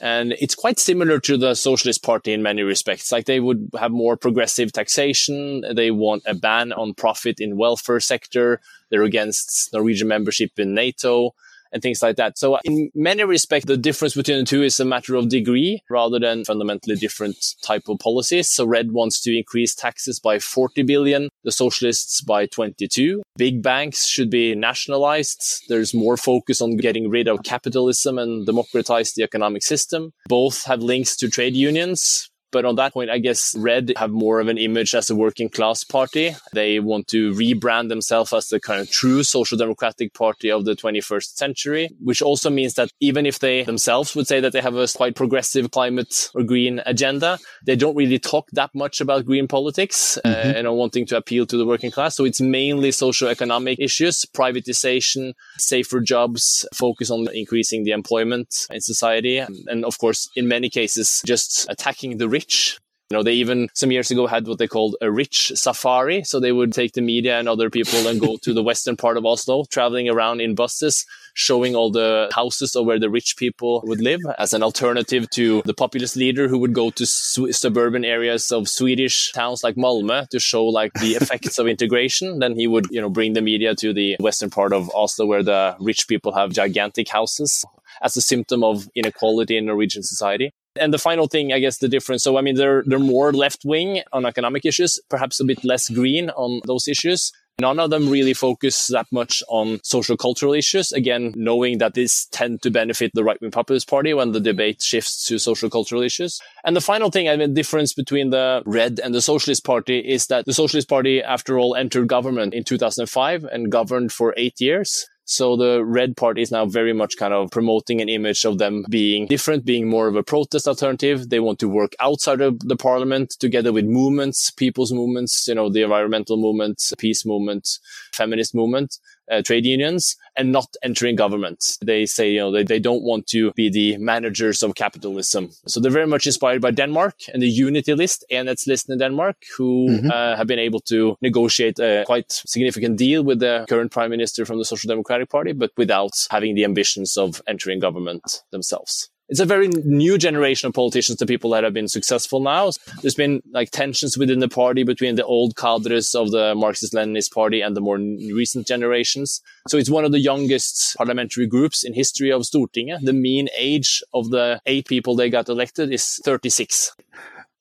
and 0.00 0.32
it's 0.38 0.54
quite 0.54 0.78
similar 0.78 1.18
to 1.20 1.36
the 1.36 1.54
Socialist 1.54 2.02
Party 2.02 2.32
in 2.32 2.42
many 2.42 2.62
respects. 2.62 3.10
Like 3.10 3.26
they 3.26 3.40
would 3.40 3.70
have 3.78 3.90
more 3.90 4.16
progressive 4.16 4.72
taxation. 4.72 5.64
They 5.74 5.90
want 5.90 6.22
a 6.26 6.34
ban 6.34 6.72
on 6.72 6.94
profit 6.94 7.40
in 7.40 7.56
welfare 7.56 8.00
sector. 8.00 8.60
They're 8.90 9.02
against 9.02 9.72
Norwegian 9.72 10.08
membership 10.08 10.58
in 10.58 10.74
NATO 10.74 11.34
and 11.72 11.82
things 11.82 12.02
like 12.02 12.16
that. 12.16 12.38
So 12.38 12.58
in 12.64 12.90
many 12.94 13.24
respects, 13.24 13.66
the 13.66 13.76
difference 13.76 14.14
between 14.14 14.38
the 14.38 14.44
two 14.44 14.62
is 14.62 14.80
a 14.80 14.84
matter 14.84 15.14
of 15.14 15.28
degree 15.28 15.82
rather 15.90 16.18
than 16.18 16.44
fundamentally 16.44 16.96
different 16.96 17.36
type 17.62 17.82
of 17.88 17.98
policies. 17.98 18.48
So 18.48 18.66
Red 18.66 18.92
wants 18.92 19.20
to 19.22 19.36
increase 19.36 19.74
taxes 19.74 20.20
by 20.20 20.38
40 20.38 20.82
billion, 20.82 21.28
the 21.44 21.52
socialists 21.52 22.20
by 22.20 22.46
22. 22.46 23.22
Big 23.36 23.62
banks 23.62 24.06
should 24.06 24.30
be 24.30 24.54
nationalized. 24.54 25.64
There's 25.68 25.94
more 25.94 26.16
focus 26.16 26.60
on 26.60 26.76
getting 26.76 27.10
rid 27.10 27.28
of 27.28 27.42
capitalism 27.42 28.18
and 28.18 28.46
democratize 28.46 29.12
the 29.12 29.22
economic 29.22 29.62
system. 29.62 30.12
Both 30.28 30.64
have 30.64 30.80
links 30.82 31.16
to 31.16 31.28
trade 31.28 31.54
unions 31.54 32.30
But 32.52 32.64
on 32.64 32.76
that 32.76 32.92
point, 32.92 33.10
I 33.10 33.18
guess 33.18 33.54
Red 33.58 33.92
have 33.96 34.10
more 34.10 34.40
of 34.40 34.48
an 34.48 34.58
image 34.58 34.94
as 34.94 35.10
a 35.10 35.16
working 35.16 35.48
class 35.48 35.84
party. 35.84 36.34
They 36.52 36.80
want 36.80 37.08
to 37.08 37.32
rebrand 37.32 37.88
themselves 37.88 38.32
as 38.32 38.48
the 38.48 38.60
kind 38.60 38.80
of 38.80 38.90
true 38.90 39.22
social 39.22 39.58
democratic 39.58 40.14
party 40.14 40.50
of 40.50 40.64
the 40.64 40.74
21st 40.74 41.36
century, 41.36 41.90
which 42.00 42.22
also 42.22 42.50
means 42.50 42.74
that 42.74 42.90
even 43.00 43.26
if 43.26 43.40
they 43.40 43.64
themselves 43.64 44.14
would 44.14 44.26
say 44.26 44.40
that 44.40 44.52
they 44.52 44.60
have 44.60 44.76
a 44.76 44.86
quite 44.94 45.16
progressive 45.16 45.70
climate 45.70 46.30
or 46.34 46.42
green 46.42 46.80
agenda, 46.86 47.38
they 47.64 47.76
don't 47.76 47.96
really 47.96 48.18
talk 48.18 48.48
that 48.52 48.74
much 48.74 49.00
about 49.00 49.26
green 49.26 49.48
politics 49.48 50.18
uh, 50.18 50.28
mm-hmm. 50.28 50.48
uh, 50.48 50.52
and 50.52 50.66
are 50.66 50.74
wanting 50.74 51.06
to 51.06 51.16
appeal 51.16 51.46
to 51.46 51.56
the 51.56 51.66
working 51.66 51.90
class. 51.90 52.16
So 52.16 52.24
it's 52.24 52.40
mainly 52.40 52.92
socio-economic 52.92 53.78
issues, 53.80 54.24
privatization, 54.24 55.34
safer 55.58 56.00
jobs, 56.00 56.66
focus 56.72 57.10
on 57.10 57.26
increasing 57.34 57.84
the 57.84 57.90
employment 57.90 58.66
in 58.70 58.80
society. 58.80 59.38
And 59.38 59.84
of 59.84 59.98
course, 59.98 60.28
in 60.36 60.48
many 60.48 60.70
cases, 60.70 61.22
just 61.26 61.66
attacking 61.68 62.18
the 62.18 62.28
rich. 62.36 62.78
You 63.10 63.16
know, 63.16 63.22
they 63.22 63.34
even 63.34 63.68
some 63.72 63.92
years 63.92 64.10
ago 64.10 64.26
had 64.26 64.48
what 64.48 64.58
they 64.58 64.66
called 64.66 64.96
a 65.00 65.08
rich 65.22 65.52
safari. 65.54 66.24
So 66.24 66.40
they 66.40 66.50
would 66.50 66.72
take 66.72 66.92
the 66.94 67.00
media 67.14 67.38
and 67.38 67.48
other 67.48 67.70
people 67.70 68.08
and 68.08 68.20
go 68.20 68.36
to 68.42 68.52
the 68.52 68.62
western 68.70 68.96
part 68.96 69.16
of 69.16 69.24
Oslo, 69.24 69.64
traveling 69.70 70.08
around 70.08 70.40
in 70.40 70.56
buses, 70.56 71.06
showing 71.34 71.76
all 71.76 71.92
the 71.92 72.28
houses 72.34 72.74
of 72.74 72.84
where 72.84 72.98
the 72.98 73.08
rich 73.08 73.36
people 73.36 73.72
would 73.86 74.00
live 74.00 74.22
as 74.38 74.52
an 74.52 74.62
alternative 74.68 75.30
to 75.38 75.62
the 75.64 75.78
populist 75.82 76.16
leader 76.16 76.48
who 76.48 76.58
would 76.58 76.72
go 76.72 76.90
to 76.90 77.06
su- 77.06 77.52
suburban 77.52 78.04
areas 78.04 78.50
of 78.50 78.68
Swedish 78.68 79.30
towns 79.32 79.62
like 79.62 79.76
Malmö 79.76 80.28
to 80.30 80.40
show 80.40 80.64
like 80.66 80.92
the 80.94 81.14
effects 81.20 81.60
of 81.60 81.68
integration. 81.68 82.40
Then 82.40 82.56
he 82.56 82.66
would, 82.66 82.86
you 82.90 83.00
know, 83.00 83.10
bring 83.18 83.34
the 83.34 83.46
media 83.52 83.76
to 83.76 83.92
the 83.92 84.16
western 84.18 84.50
part 84.50 84.72
of 84.72 84.90
Oslo 84.96 85.26
where 85.26 85.44
the 85.44 85.76
rich 85.78 86.08
people 86.08 86.32
have 86.34 86.50
gigantic 86.50 87.08
houses 87.08 87.64
as 88.02 88.16
a 88.16 88.20
symptom 88.20 88.64
of 88.64 88.88
inequality 88.96 89.56
in 89.56 89.66
Norwegian 89.66 90.02
society. 90.02 90.50
And 90.78 90.92
the 90.92 90.98
final 90.98 91.26
thing, 91.26 91.52
I 91.52 91.58
guess, 91.58 91.78
the 91.78 91.88
difference. 91.88 92.22
So, 92.22 92.36
I 92.36 92.40
mean, 92.40 92.56
they're, 92.56 92.82
they're 92.86 92.98
more 92.98 93.32
left 93.32 93.64
wing 93.64 94.02
on 94.12 94.26
economic 94.26 94.64
issues, 94.64 95.00
perhaps 95.08 95.40
a 95.40 95.44
bit 95.44 95.64
less 95.64 95.88
green 95.88 96.30
on 96.30 96.60
those 96.66 96.88
issues. 96.88 97.32
None 97.58 97.80
of 97.80 97.88
them 97.88 98.10
really 98.10 98.34
focus 98.34 98.88
that 98.88 99.06
much 99.10 99.42
on 99.48 99.80
social 99.82 100.16
cultural 100.18 100.52
issues. 100.52 100.92
Again, 100.92 101.32
knowing 101.34 101.78
that 101.78 101.94
this 101.94 102.26
tend 102.26 102.60
to 102.62 102.70
benefit 102.70 103.12
the 103.14 103.24
right 103.24 103.40
wing 103.40 103.50
populist 103.50 103.88
party 103.88 104.12
when 104.12 104.32
the 104.32 104.40
debate 104.40 104.82
shifts 104.82 105.26
to 105.28 105.38
social 105.38 105.70
cultural 105.70 106.02
issues. 106.02 106.38
And 106.64 106.76
the 106.76 106.82
final 106.82 107.10
thing, 107.10 107.30
I 107.30 107.36
mean, 107.36 107.54
difference 107.54 107.94
between 107.94 108.28
the 108.28 108.62
Red 108.66 109.00
and 109.02 109.14
the 109.14 109.22
Socialist 109.22 109.64
Party 109.64 110.00
is 110.00 110.26
that 110.26 110.44
the 110.44 110.52
Socialist 110.52 110.86
Party, 110.86 111.22
after 111.22 111.58
all, 111.58 111.74
entered 111.74 112.08
government 112.08 112.52
in 112.52 112.62
2005 112.62 113.44
and 113.44 113.72
governed 113.72 114.12
for 114.12 114.34
eight 114.36 114.60
years. 114.60 115.06
So 115.28 115.56
the 115.56 115.84
Red 115.84 116.16
Party 116.16 116.40
is 116.40 116.52
now 116.52 116.66
very 116.66 116.92
much 116.92 117.16
kind 117.16 117.34
of 117.34 117.50
promoting 117.50 118.00
an 118.00 118.08
image 118.08 118.44
of 118.44 118.58
them 118.58 118.84
being 118.88 119.26
different, 119.26 119.64
being 119.64 119.88
more 119.88 120.06
of 120.06 120.14
a 120.14 120.22
protest 120.22 120.68
alternative. 120.68 121.28
They 121.28 121.40
want 121.40 121.58
to 121.58 121.68
work 121.68 121.96
outside 121.98 122.40
of 122.40 122.60
the 122.60 122.76
parliament 122.76 123.30
together 123.30 123.72
with 123.72 123.86
movements, 123.86 124.52
people's 124.52 124.92
movements, 124.92 125.48
you 125.48 125.56
know, 125.56 125.68
the 125.68 125.82
environmental 125.82 126.36
movement, 126.36 126.80
peace 126.96 127.26
movement, 127.26 127.80
feminist 128.12 128.54
movement 128.54 128.98
uh, 129.30 129.42
trade 129.42 129.66
unions 129.66 130.16
and 130.36 130.52
not 130.52 130.74
entering 130.82 131.16
government. 131.16 131.78
They 131.82 132.06
say, 132.06 132.30
you 132.30 132.40
know, 132.40 132.52
they, 132.52 132.62
they 132.62 132.78
don't 132.78 133.02
want 133.02 133.26
to 133.28 133.52
be 133.52 133.70
the 133.70 133.96
managers 133.98 134.62
of 134.62 134.74
capitalism. 134.74 135.50
So 135.66 135.80
they're 135.80 135.90
very 135.90 136.06
much 136.06 136.26
inspired 136.26 136.60
by 136.60 136.70
Denmark 136.70 137.14
and 137.32 137.42
the 137.42 137.48
unity 137.48 137.94
list, 137.94 138.24
Enhedslisten 138.30 138.66
list 138.66 138.90
in 138.90 138.98
Denmark, 138.98 139.36
who 139.56 139.88
mm-hmm. 139.88 140.10
uh, 140.10 140.36
have 140.36 140.46
been 140.46 140.58
able 140.58 140.80
to 140.80 141.16
negotiate 141.22 141.78
a 141.78 142.04
quite 142.06 142.30
significant 142.30 142.98
deal 142.98 143.22
with 143.22 143.40
the 143.40 143.64
current 143.68 143.92
prime 143.92 144.10
minister 144.10 144.44
from 144.44 144.58
the 144.58 144.64
Social 144.64 144.88
Democratic 144.88 145.30
Party, 145.30 145.52
but 145.52 145.70
without 145.76 146.12
having 146.30 146.54
the 146.54 146.64
ambitions 146.64 147.16
of 147.16 147.40
entering 147.46 147.78
government 147.78 148.42
themselves 148.50 149.10
it's 149.28 149.40
a 149.40 149.44
very 149.44 149.68
new 149.68 150.18
generation 150.18 150.68
of 150.68 150.74
politicians, 150.74 151.18
the 151.18 151.26
people 151.26 151.50
that 151.50 151.64
have 151.64 151.74
been 151.74 151.88
successful 151.88 152.40
now. 152.40 152.70
There's 153.02 153.14
been 153.14 153.42
like 153.50 153.70
tensions 153.70 154.16
within 154.16 154.38
the 154.38 154.48
party 154.48 154.84
between 154.84 155.16
the 155.16 155.24
old 155.24 155.56
cadres 155.56 156.14
of 156.14 156.30
the 156.30 156.54
Marxist 156.54 156.92
Leninist 156.92 157.32
party 157.32 157.60
and 157.60 157.76
the 157.76 157.80
more 157.80 157.96
recent 157.98 158.66
generations. 158.66 159.42
So 159.68 159.78
it's 159.78 159.90
one 159.90 160.04
of 160.04 160.12
the 160.12 160.20
youngest 160.20 160.96
parliamentary 160.96 161.46
groups 161.46 161.84
in 161.84 161.92
history 161.92 162.30
of 162.30 162.42
Stortinget. 162.42 163.00
The 163.02 163.12
mean 163.12 163.48
age 163.58 164.02
of 164.14 164.30
the 164.30 164.60
eight 164.66 164.86
people 164.86 165.16
they 165.16 165.30
got 165.30 165.48
elected 165.48 165.92
is 165.92 166.20
36. 166.24 166.92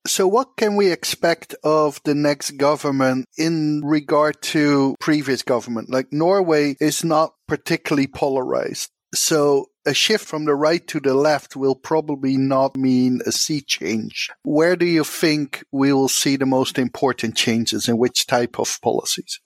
So, 0.08 0.28
what 0.28 0.56
can 0.56 0.76
we 0.76 0.92
expect 0.92 1.56
of 1.64 2.00
the 2.04 2.14
next 2.14 2.52
government 2.58 3.26
in 3.40 3.82
regard 3.84 4.40
to 4.54 4.96
previous 5.00 5.42
government? 5.42 5.90
Like 5.90 6.14
Norway 6.14 6.76
is 6.80 7.04
not 7.04 7.34
particularly 7.48 8.06
polarized. 8.06 8.92
So, 9.16 9.70
a 9.86 9.94
shift 9.94 10.26
from 10.26 10.46
the 10.46 10.56
right 10.56 10.86
to 10.88 11.00
the 11.00 11.14
left 11.14 11.56
will 11.56 11.76
probably 11.76 12.38
not 12.38 12.76
mean 12.76 13.22
a 13.26 13.32
sea 13.32 13.62
change. 13.62 14.30
Where 14.44 14.76
do 14.76 14.86
you 14.86 15.04
think 15.04 15.64
we 15.72 15.94
will 15.94 16.10
see 16.10 16.36
the 16.36 16.46
most 16.46 16.80
important 16.80 17.36
changes 17.36 17.88
in 17.88 17.98
which 17.98 18.26
type 18.26 18.60
of 18.60 18.80
policies? 18.82 19.40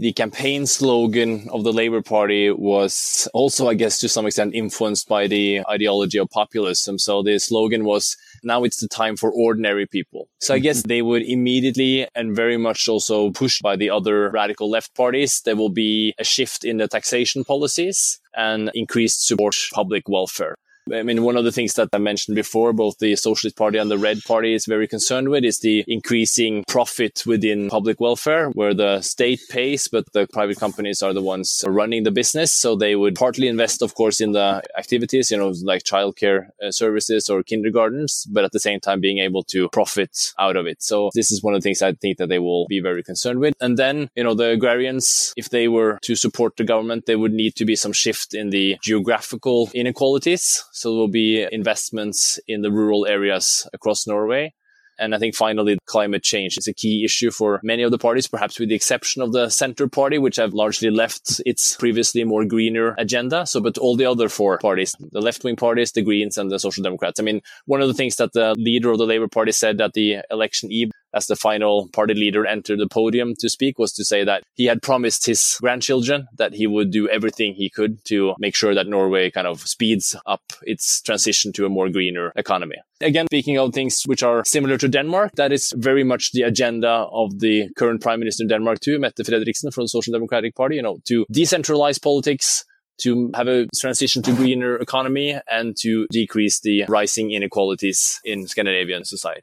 The 0.00 0.14
campaign 0.14 0.66
slogan 0.66 1.46
of 1.52 1.62
the 1.62 1.74
Labour 1.74 2.00
Party 2.00 2.50
was 2.50 3.28
also, 3.34 3.68
I 3.68 3.74
guess, 3.74 4.00
to 4.00 4.08
some 4.08 4.24
extent 4.24 4.54
influenced 4.54 5.06
by 5.06 5.26
the 5.26 5.60
ideology 5.68 6.18
of 6.18 6.30
populism. 6.30 6.98
So 6.98 7.22
the 7.22 7.38
slogan 7.38 7.84
was, 7.84 8.16
now 8.42 8.64
it's 8.64 8.80
the 8.80 8.88
time 8.88 9.16
for 9.18 9.30
ordinary 9.30 9.86
people. 9.86 10.28
So 10.40 10.54
I 10.54 10.58
guess 10.58 10.78
mm-hmm. 10.78 10.88
they 10.88 11.02
would 11.02 11.22
immediately 11.22 12.08
and 12.14 12.34
very 12.34 12.56
much 12.56 12.88
also 12.88 13.30
pushed 13.30 13.62
by 13.62 13.76
the 13.76 13.90
other 13.90 14.30
radical 14.30 14.70
left 14.70 14.94
parties, 14.96 15.42
there 15.44 15.56
will 15.56 15.68
be 15.68 16.14
a 16.18 16.24
shift 16.24 16.64
in 16.64 16.78
the 16.78 16.88
taxation 16.88 17.44
policies 17.44 18.18
and 18.34 18.70
increased 18.72 19.26
support 19.26 19.54
public 19.74 20.08
welfare. 20.08 20.56
I 20.92 21.02
mean, 21.02 21.22
one 21.22 21.36
of 21.36 21.44
the 21.44 21.52
things 21.52 21.74
that 21.74 21.88
I 21.92 21.98
mentioned 21.98 22.34
before, 22.34 22.72
both 22.72 22.98
the 22.98 23.14
Socialist 23.16 23.56
Party 23.56 23.78
and 23.78 23.90
the 23.90 23.98
Red 23.98 24.22
Party 24.24 24.54
is 24.54 24.66
very 24.66 24.88
concerned 24.88 25.28
with 25.28 25.44
is 25.44 25.58
the 25.58 25.84
increasing 25.86 26.64
profit 26.66 27.24
within 27.26 27.68
public 27.68 28.00
welfare, 28.00 28.50
where 28.50 28.74
the 28.74 29.00
state 29.00 29.40
pays, 29.48 29.88
but 29.88 30.12
the 30.12 30.26
private 30.32 30.58
companies 30.58 31.02
are 31.02 31.12
the 31.12 31.22
ones 31.22 31.64
running 31.66 32.02
the 32.04 32.10
business. 32.10 32.52
So 32.52 32.76
they 32.76 32.96
would 32.96 33.14
partly 33.14 33.48
invest, 33.48 33.82
of 33.82 33.94
course, 33.94 34.20
in 34.20 34.32
the 34.32 34.62
activities, 34.76 35.30
you 35.30 35.36
know, 35.36 35.52
like 35.62 35.82
childcare 35.82 36.48
uh, 36.62 36.70
services 36.70 37.28
or 37.28 37.42
kindergartens, 37.42 38.26
but 38.30 38.44
at 38.44 38.52
the 38.52 38.60
same 38.60 38.80
time 38.80 39.00
being 39.00 39.18
able 39.18 39.44
to 39.44 39.68
profit 39.70 40.32
out 40.38 40.56
of 40.56 40.66
it. 40.66 40.82
So 40.82 41.10
this 41.14 41.30
is 41.30 41.42
one 41.42 41.54
of 41.54 41.60
the 41.60 41.64
things 41.64 41.82
I 41.82 41.92
think 41.92 42.18
that 42.18 42.28
they 42.28 42.38
will 42.38 42.66
be 42.68 42.80
very 42.80 43.02
concerned 43.02 43.40
with. 43.40 43.54
And 43.60 43.78
then, 43.78 44.10
you 44.16 44.24
know, 44.24 44.34
the 44.34 44.50
agrarians, 44.50 45.32
if 45.36 45.50
they 45.50 45.68
were 45.68 45.98
to 46.02 46.14
support 46.14 46.56
the 46.56 46.64
government, 46.64 47.06
there 47.06 47.18
would 47.18 47.32
need 47.32 47.54
to 47.56 47.64
be 47.64 47.76
some 47.76 47.92
shift 47.92 48.34
in 48.34 48.50
the 48.50 48.76
geographical 48.82 49.70
inequalities. 49.74 50.64
So 50.80 50.92
there 50.92 50.98
will 50.98 51.08
be 51.08 51.46
investments 51.52 52.40
in 52.48 52.62
the 52.62 52.72
rural 52.72 53.06
areas 53.06 53.68
across 53.74 54.06
Norway. 54.06 54.54
And 54.98 55.14
I 55.14 55.18
think 55.18 55.34
finally, 55.34 55.78
climate 55.84 56.22
change 56.22 56.56
is 56.56 56.66
a 56.68 56.72
key 56.72 57.04
issue 57.04 57.30
for 57.30 57.60
many 57.62 57.82
of 57.82 57.90
the 57.90 57.98
parties, 57.98 58.26
perhaps 58.26 58.58
with 58.58 58.70
the 58.70 58.76
exception 58.76 59.20
of 59.20 59.32
the 59.32 59.50
Center 59.50 59.88
Party, 59.88 60.16
which 60.16 60.36
have 60.36 60.54
largely 60.54 60.88
left 60.88 61.42
its 61.44 61.76
previously 61.76 62.24
more 62.24 62.46
greener 62.46 62.94
agenda. 62.96 63.44
So, 63.44 63.60
but 63.60 63.76
all 63.76 63.94
the 63.94 64.06
other 64.06 64.30
four 64.30 64.56
parties, 64.56 64.94
the 65.12 65.20
left 65.20 65.44
wing 65.44 65.56
parties, 65.56 65.92
the 65.92 66.00
Greens 66.00 66.38
and 66.38 66.50
the 66.50 66.58
Social 66.58 66.82
Democrats. 66.82 67.20
I 67.20 67.24
mean, 67.24 67.42
one 67.66 67.82
of 67.82 67.88
the 67.88 67.94
things 67.94 68.16
that 68.16 68.32
the 68.32 68.54
leader 68.56 68.90
of 68.90 68.96
the 68.96 69.06
Labour 69.06 69.28
Party 69.28 69.52
said 69.52 69.82
at 69.82 69.92
the 69.92 70.20
election 70.30 70.72
eve 70.72 70.92
as 71.14 71.26
the 71.26 71.36
final 71.36 71.88
party 71.92 72.14
leader 72.14 72.46
entered 72.46 72.78
the 72.78 72.88
podium 72.88 73.34
to 73.38 73.48
speak 73.48 73.78
was 73.78 73.92
to 73.92 74.04
say 74.04 74.24
that 74.24 74.42
he 74.54 74.66
had 74.66 74.82
promised 74.82 75.26
his 75.26 75.56
grandchildren 75.60 76.26
that 76.36 76.54
he 76.54 76.66
would 76.66 76.90
do 76.90 77.08
everything 77.08 77.54
he 77.54 77.70
could 77.70 78.04
to 78.04 78.34
make 78.38 78.54
sure 78.54 78.74
that 78.74 78.86
Norway 78.86 79.30
kind 79.30 79.46
of 79.46 79.60
speeds 79.60 80.16
up 80.26 80.42
its 80.62 81.00
transition 81.02 81.52
to 81.52 81.66
a 81.66 81.68
more 81.68 81.88
greener 81.88 82.32
economy. 82.36 82.76
Again, 83.00 83.26
speaking 83.26 83.58
of 83.58 83.72
things 83.72 84.02
which 84.06 84.22
are 84.22 84.44
similar 84.44 84.76
to 84.78 84.88
Denmark, 84.88 85.32
that 85.36 85.52
is 85.52 85.72
very 85.76 86.04
much 86.04 86.32
the 86.32 86.42
agenda 86.42 86.88
of 86.88 87.40
the 87.40 87.70
current 87.76 88.02
prime 88.02 88.20
minister 88.20 88.44
in 88.44 88.48
Denmark 88.48 88.80
too, 88.80 88.98
Mette 88.98 89.16
Frederiksen 89.16 89.72
from 89.72 89.84
the 89.84 89.88
Social 89.88 90.12
Democratic 90.12 90.54
Party, 90.54 90.76
you 90.76 90.82
know, 90.82 90.98
to 91.06 91.24
decentralize 91.32 92.00
politics, 92.00 92.64
to 93.00 93.30
have 93.34 93.48
a 93.48 93.66
transition 93.74 94.22
to 94.22 94.34
greener 94.34 94.76
economy 94.76 95.38
and 95.50 95.74
to 95.78 96.06
decrease 96.10 96.60
the 96.60 96.84
rising 96.86 97.32
inequalities 97.32 98.20
in 98.24 98.46
Scandinavian 98.46 99.04
society 99.04 99.42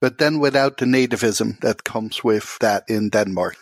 but 0.00 0.18
then 0.18 0.38
without 0.38 0.78
the 0.78 0.86
nativism 0.86 1.60
that 1.60 1.84
comes 1.84 2.24
with 2.24 2.58
that 2.60 2.84
in 2.88 3.10
Denmark. 3.10 3.56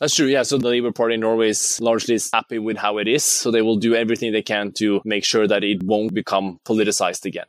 That's 0.00 0.16
true. 0.16 0.26
Yeah. 0.26 0.42
So 0.42 0.58
the 0.58 0.68
Labour 0.68 0.90
Party 0.90 1.14
in 1.14 1.20
Norway 1.20 1.50
is 1.50 1.80
largely 1.80 2.18
happy 2.32 2.58
with 2.58 2.76
how 2.76 2.98
it 2.98 3.06
is. 3.06 3.22
So 3.22 3.52
they 3.52 3.62
will 3.62 3.76
do 3.76 3.94
everything 3.94 4.32
they 4.32 4.42
can 4.42 4.72
to 4.72 5.00
make 5.04 5.24
sure 5.24 5.46
that 5.46 5.62
it 5.62 5.82
won't 5.84 6.12
become 6.12 6.58
politicized 6.64 7.24
again. 7.24 7.46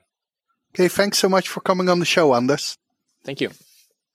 Okay. 0.75 0.87
Thanks 0.87 1.17
so 1.17 1.27
much 1.27 1.49
for 1.49 1.61
coming 1.61 1.89
on 1.89 1.97
the 1.97 2.05
show, 2.05 2.35
Anders. 2.35 2.77
Thank 3.23 3.41
you. 3.41 3.49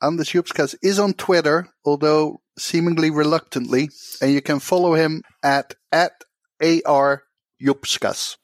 Anders 0.01 0.29
Jupskas 0.29 0.77
is 0.83 1.01
on 1.01 1.15
Twitter, 1.15 1.69
although 1.85 2.41
seemingly 2.57 3.11
reluctantly, 3.11 3.91
and 4.23 4.31
you 4.31 4.41
can 4.41 4.61
follow 4.61 4.95
him 4.95 5.23
at, 5.43 5.75
at 5.91 6.13
AR 6.63 7.25
Jupskas. 7.61 8.37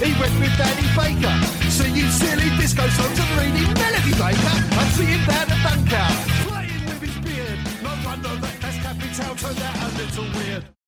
He 0.00 0.12
went 0.18 0.32
with 0.40 0.56
Danny 0.56 0.88
Baker. 0.96 1.36
You 1.94 2.08
silly 2.10 2.48
disco 2.56 2.86
songs 2.88 3.18
and 3.18 3.30
reading 3.36 3.68
Melody 3.74 4.14
Maker. 4.16 4.56
I 4.80 4.84
see 4.96 5.04
him 5.04 5.26
down 5.26 5.50
at 5.50 5.60
Dunkow, 5.64 6.48
playing 6.48 6.84
with 6.86 7.00
his 7.00 7.16
beard. 7.24 7.58
No 7.82 7.90
wonder 8.04 8.34
that 8.40 8.60
Das 8.60 8.76
Kapital 8.82 9.34
turned 9.36 9.60
out 9.60 9.76
a 9.76 9.88
little 9.98 10.24
weird. 10.38 10.79